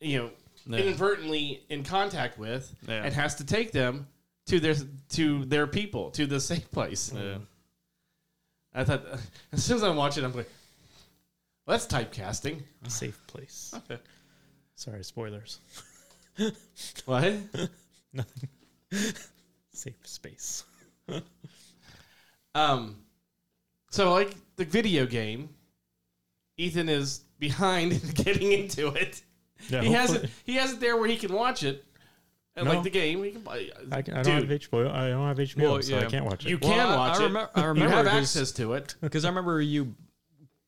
[0.00, 0.30] you know,
[0.66, 0.80] Yeah.
[0.80, 3.02] inadvertently in contact with, Yeah.
[3.04, 4.06] and has to take them
[4.46, 4.74] to their
[5.10, 7.12] to their people to the safe place.
[7.14, 7.38] Yeah.
[8.74, 9.04] I thought
[9.52, 10.50] as soon as I'm watching, I'm like,
[11.66, 12.60] well, that's typecasting.
[12.88, 13.74] safe place
[14.76, 15.60] sorry spoilers
[17.04, 17.34] What?
[18.12, 18.48] nothing
[19.72, 20.64] safe space
[22.54, 22.96] Um,
[23.90, 25.48] so like the video game,
[26.56, 29.22] Ethan is behind in getting into it.
[29.68, 30.30] yeah, he has it.
[30.44, 31.84] He has it there where he can watch it,
[32.54, 32.74] and No.
[32.74, 33.72] like the game, he can play.
[33.90, 34.88] I, can- I don't Dude, have HBO.
[34.92, 36.50] I don't have HBO, Well, so I can't watch it.
[36.50, 37.30] you Well, can I- watch I it.
[37.32, 38.94] remem- I you have access to it.
[39.00, 39.92] Because I remember you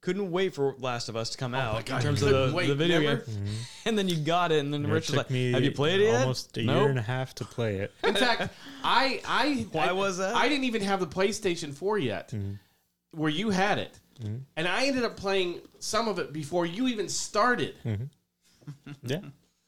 [0.07, 2.57] couldn't wait for Last of Us to come Oh out God, in terms of the,
[2.57, 3.17] wait, the video never?
[3.17, 3.55] game, mm-hmm.
[3.87, 5.73] and then you got it, and then And Rich it was like, me "Have you
[5.73, 6.77] played it yet?" almost a Nope.
[6.77, 7.93] year and a half to play it.
[8.05, 8.55] In fact,
[8.85, 10.37] I, I, Why I- was that?
[10.37, 12.53] I didn't even have the PlayStation 4 yet, mm-hmm.
[13.11, 14.37] where you had it, mm-hmm.
[14.55, 17.75] and I ended up playing some of it before you even started,
[19.03, 19.19] yeah.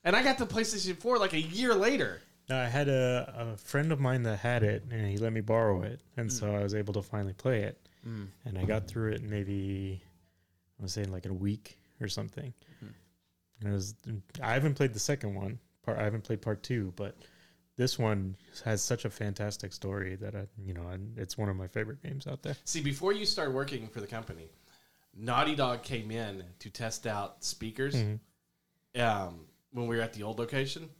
[0.04, 2.22] and I got the PlayStation 4 like a year later.
[2.48, 5.82] I had a, a friend of mine that had it, and he let me borrow
[5.82, 6.60] it, and so mm.
[6.60, 7.76] I was able to finally play it.
[8.06, 8.28] Mm.
[8.44, 10.00] And I got through it in
[10.82, 12.52] was saying like in a week or something.
[12.76, 12.92] Mm-hmm.
[13.60, 13.94] And it was
[14.42, 15.58] I haven't played the second one.
[15.84, 17.16] Part I haven't played part two, but
[17.78, 21.56] this one has such a fantastic story that I, you know, I, it's one of
[21.56, 22.56] my favorite games out there.
[22.64, 24.50] See, before you start working for the company,
[25.16, 29.00] Naughty Dog came in to test out speakers mm-hmm.
[29.00, 30.90] um, when we were at the old location,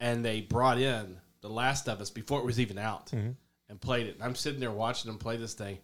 [0.00, 3.32] and they brought in The Last of Us before it was even out mm-hmm.
[3.68, 4.16] and played it.
[4.20, 5.78] I'm sitting there watching them play this thing.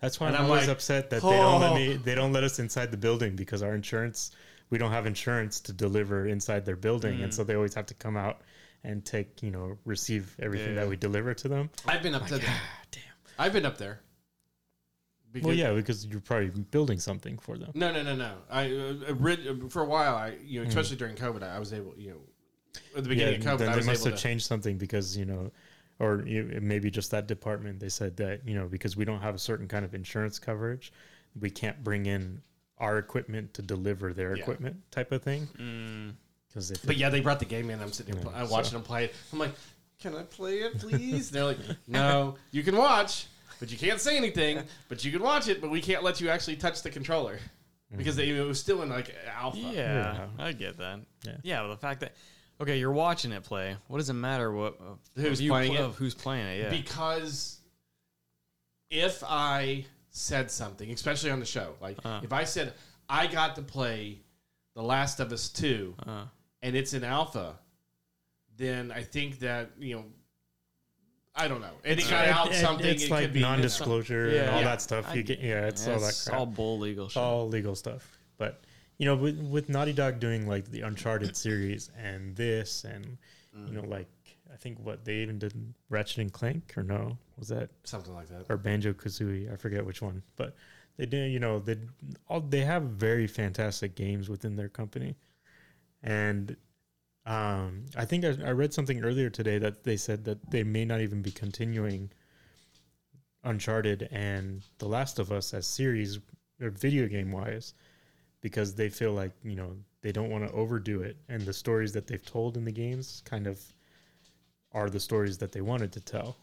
[0.00, 1.94] That's why And I'm, I'm always like, upset that they don't let "Oh." me.
[1.96, 4.30] They don't let us inside the building because our insurance.
[4.68, 7.94] We don't have insurance to deliver inside their building, and so they always have to
[7.94, 8.40] come out
[8.82, 10.80] and take, you know, receive everything Yeah.
[10.80, 11.70] that we deliver to them.
[11.86, 12.54] I've been up to there.
[13.38, 14.00] I've been up there.
[15.42, 17.70] Well, yeah, because you're probably building something for them.
[17.74, 18.38] No, no, no, no.
[18.50, 21.58] I uh, rid- uh, for a while, I you know, especially during COVID, I, I
[21.58, 22.20] was able, you know,
[22.96, 24.22] at the beginning yeah, of COVID, then I they was must able have to.
[24.22, 25.52] changed something because you know,
[25.98, 27.80] or maybe just that department.
[27.80, 30.92] They said that you know because we don't have a certain kind of insurance coverage,
[31.40, 32.40] we can't bring in
[32.78, 34.42] our equipment to deliver their Yeah.
[34.42, 35.46] equipment type of thing.
[35.58, 36.14] Mm.
[36.48, 37.80] Because they, But yeah, they brought the game in.
[37.80, 39.14] I'm sitting there, Yeah, pl- I'm watching so- them play it.
[39.32, 39.52] I'm like,
[40.00, 41.30] can I play it, please?
[41.30, 43.26] They're like, no, you can watch,
[43.60, 44.62] but you can't say anything.
[44.88, 47.38] But you can watch it, but we can't let you actually touch the controller
[47.96, 49.58] because they, it was still in like alpha.
[49.58, 50.26] Yeah, Yeah.
[50.38, 51.00] I get that.
[51.24, 51.36] Yeah.
[51.42, 52.12] Yeah, well, the fact that
[52.60, 53.76] okay, you're watching it play.
[53.88, 55.86] What does it matter what of- Who's you playing pl- it?
[55.86, 56.60] of who's playing it?
[56.62, 56.70] Yeah.
[56.70, 57.60] Because
[58.90, 62.20] if I said something, especially on the show, like Uh.
[62.22, 62.74] if I said
[63.08, 64.18] I got to play
[64.74, 66.24] The Last of Us Two uh,
[66.62, 67.58] and it's an alpha,
[68.56, 70.04] then I think that you know.
[71.38, 71.74] I don't know.
[71.84, 72.86] And it got out It- it- something.
[72.86, 74.64] It's it like could be non-disclosure and all Yeah.
[74.64, 75.04] that stuff.
[75.08, 76.38] I- you get yeah, it's all that it's crap.
[76.38, 77.22] all bull legal shit.
[77.22, 78.18] all legal stuff.
[78.38, 78.62] But
[78.98, 83.18] you know, with with Naughty Dog doing like the Uncharted series and this and
[83.66, 84.08] you know, like
[84.52, 88.28] I think what they even did Ratchet and Clank or no was that something like
[88.28, 88.46] that.
[88.48, 89.52] or Banjo Kazooie?
[89.52, 90.54] I forget which one, but
[90.96, 91.32] they did.
[91.32, 91.76] You know, they
[92.28, 95.16] all they have very fantastic games within their company,
[96.02, 96.56] and
[97.24, 100.84] um, I think I, I read something earlier today that they said that they may
[100.84, 102.10] not even be continuing
[103.44, 106.18] Uncharted and The Last of Us as series
[106.60, 107.74] or video game wise
[108.46, 109.72] because they feel like you know
[110.02, 113.22] they don't want to overdo it and the stories that they've told in the games
[113.24, 113.60] kind of
[114.70, 116.36] are the stories that they wanted to tell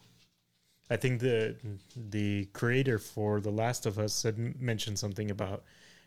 [0.89, 1.55] I think the
[1.95, 5.63] the creator for The Last of Us had mentioned something about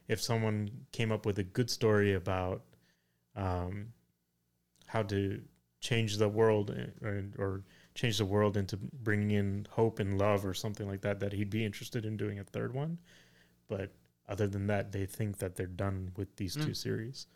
[0.06, 2.62] if someone came up with a good story about
[3.34, 3.86] um,
[4.86, 5.40] how to
[5.80, 6.70] change the world
[7.02, 7.62] or, or
[7.94, 11.50] change the world into bringing in hope and love or something like that, that he'd
[11.50, 12.98] be interested in doing a third one.
[13.68, 13.90] But
[14.28, 17.26] other than that, they think that they're done with these two series.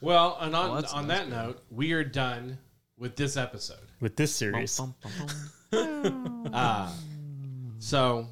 [0.00, 1.36] Well, and on Well, on that's that good.
[1.36, 2.58] note, we are done
[2.98, 3.78] with this episode.
[4.00, 6.50] With this Bum, series, bum, bum, bum.
[6.52, 6.92] Uh,
[7.78, 8.26] so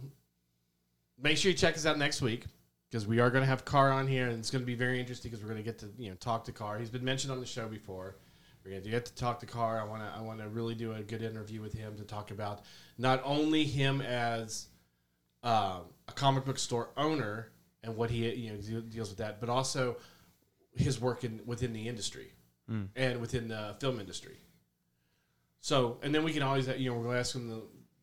[1.21, 2.45] make sure you check us out next week
[2.91, 5.01] because we are going to have Carr on here, and it's going to be very
[5.01, 6.79] interesting because we're going to get to you know talk to Carr.
[6.79, 8.17] He's been mentioned on the show before.
[8.65, 9.81] We're going to get to talk to Carr.
[9.81, 12.31] I want to I want to really do a good interview with him to talk
[12.31, 12.63] about
[12.99, 14.67] not only him as
[15.43, 17.51] uh, a comic book store owner
[17.85, 19.97] and what he you know de- deals with that, but also
[20.75, 22.33] his work in within the industry
[22.71, 22.89] mm.
[22.97, 24.37] and within the film industry.
[25.61, 27.63] So, and then we can always, you know, we'll ask him the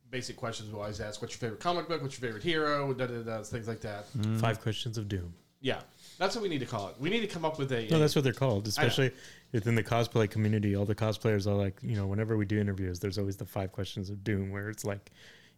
[0.09, 0.71] basic questions.
[0.71, 2.01] We'll always ask, "What's your favorite comic book?
[2.01, 4.11] What's your favorite hero?" Da, da, da, things like that.
[4.17, 4.39] Mm.
[4.39, 5.33] Five Questions of Doom.
[5.59, 5.79] Yeah,
[6.17, 6.95] that's what we need to call it.
[6.99, 7.87] We need to come up with a.
[7.87, 9.11] No, that's what they're called, especially
[9.51, 10.75] within the cosplay community.
[10.75, 13.71] All the cosplayers are like, you know, whenever we do interviews, there's always the five
[13.71, 15.11] questions of doom, where it's like,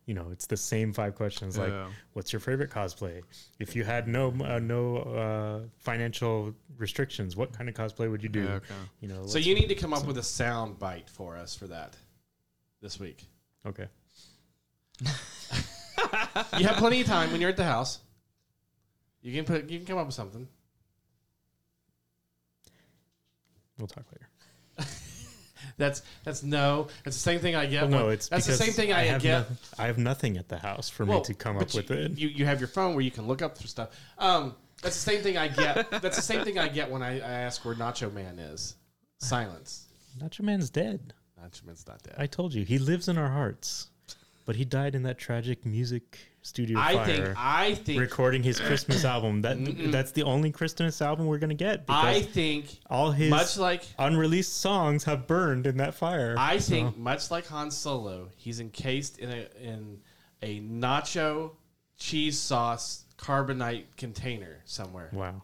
[0.05, 1.57] you know, it's the same five questions.
[1.57, 1.87] Like, Yeah.
[2.13, 3.21] what's your favorite cosplay?
[3.59, 8.29] If you had no uh, no uh, financial restrictions, what kind of cosplay would you
[8.29, 8.43] do?
[8.43, 8.73] Yeah, okay.
[8.99, 11.67] You know, so you need to come up with a sound bite for us for
[11.67, 11.95] that
[12.81, 13.25] this week.
[13.65, 13.87] okay?
[16.57, 17.99] You have plenty of time when you're at the house.
[19.21, 19.69] You can put.
[19.69, 20.47] You can come up with something.
[23.77, 24.89] We'll talk later.
[25.77, 26.87] That's that's no.
[27.03, 27.83] That's the same thing I get.
[27.83, 29.39] Well, no, it's that's the same thing I, have get.
[29.39, 32.17] nothing- I have nothing at the house for me to come up with it.
[32.17, 33.89] You you have your phone where you can look up for stuff.
[34.17, 35.89] Um, that's the same thing I get.
[36.01, 38.75] that's the same thing I get when I, I ask where Nacho Man is.
[39.19, 39.85] Silence.
[40.19, 41.13] Nacho Man's dead.
[41.41, 42.15] Nacho Man's not dead.
[42.17, 43.89] I told you he lives in our hearts,
[44.45, 47.05] but he died in that tragic music studio I fire.
[47.05, 49.41] think I think recording his Christmas album.
[49.41, 49.57] That
[49.91, 54.59] that's the only Christmas album we're gonna get I think all his much like unreleased
[54.59, 56.35] songs have burned in that fire.
[56.37, 59.99] I think much like Han Solo, he's encased in a in
[60.41, 61.51] a nacho
[61.97, 65.09] cheese sauce carbonite container somewhere.
[65.13, 65.41] wow.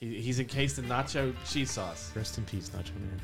[0.00, 2.12] He, he's encased in nacho cheese sauce.
[2.14, 3.20] Rest in peace, Nacho Man.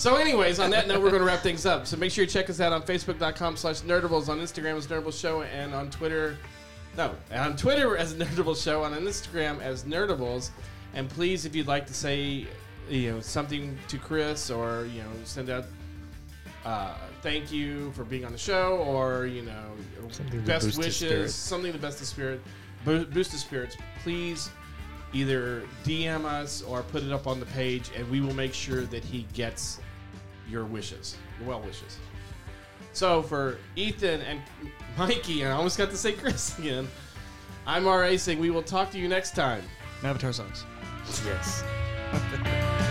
[0.00, 1.86] So, anyways, on that note, we're going to wrap things up.
[1.86, 5.20] So make sure you check us out on Facebook.com slash Nerdables, on Instagram as Nerdables
[5.20, 6.38] Show, and on Twitter.
[6.96, 10.52] No, on Twitter as Nerdables Show, and on Instagram as Nerdables.
[10.94, 12.46] And please, if you'd like to say,
[12.88, 15.66] you know, something to Chris or, you know, send out
[16.64, 19.72] uh, thank you for being on the show, or you know,
[20.10, 22.40] Something best wishes, something to best the spirit,
[22.86, 23.76] bo- boost the spirits.
[24.02, 24.48] Please
[25.12, 28.82] either DM us or put it up on the page, and we will make sure
[28.82, 29.78] that he gets
[30.50, 31.98] your wishes, your well wishes.
[32.92, 34.40] So for Ethan and
[34.98, 36.88] Mikey, and I almost got to say Chris again.
[37.66, 39.62] I'm RA saying we will talk to you next time.
[40.02, 40.64] Avatar songs.
[41.24, 41.62] Yes.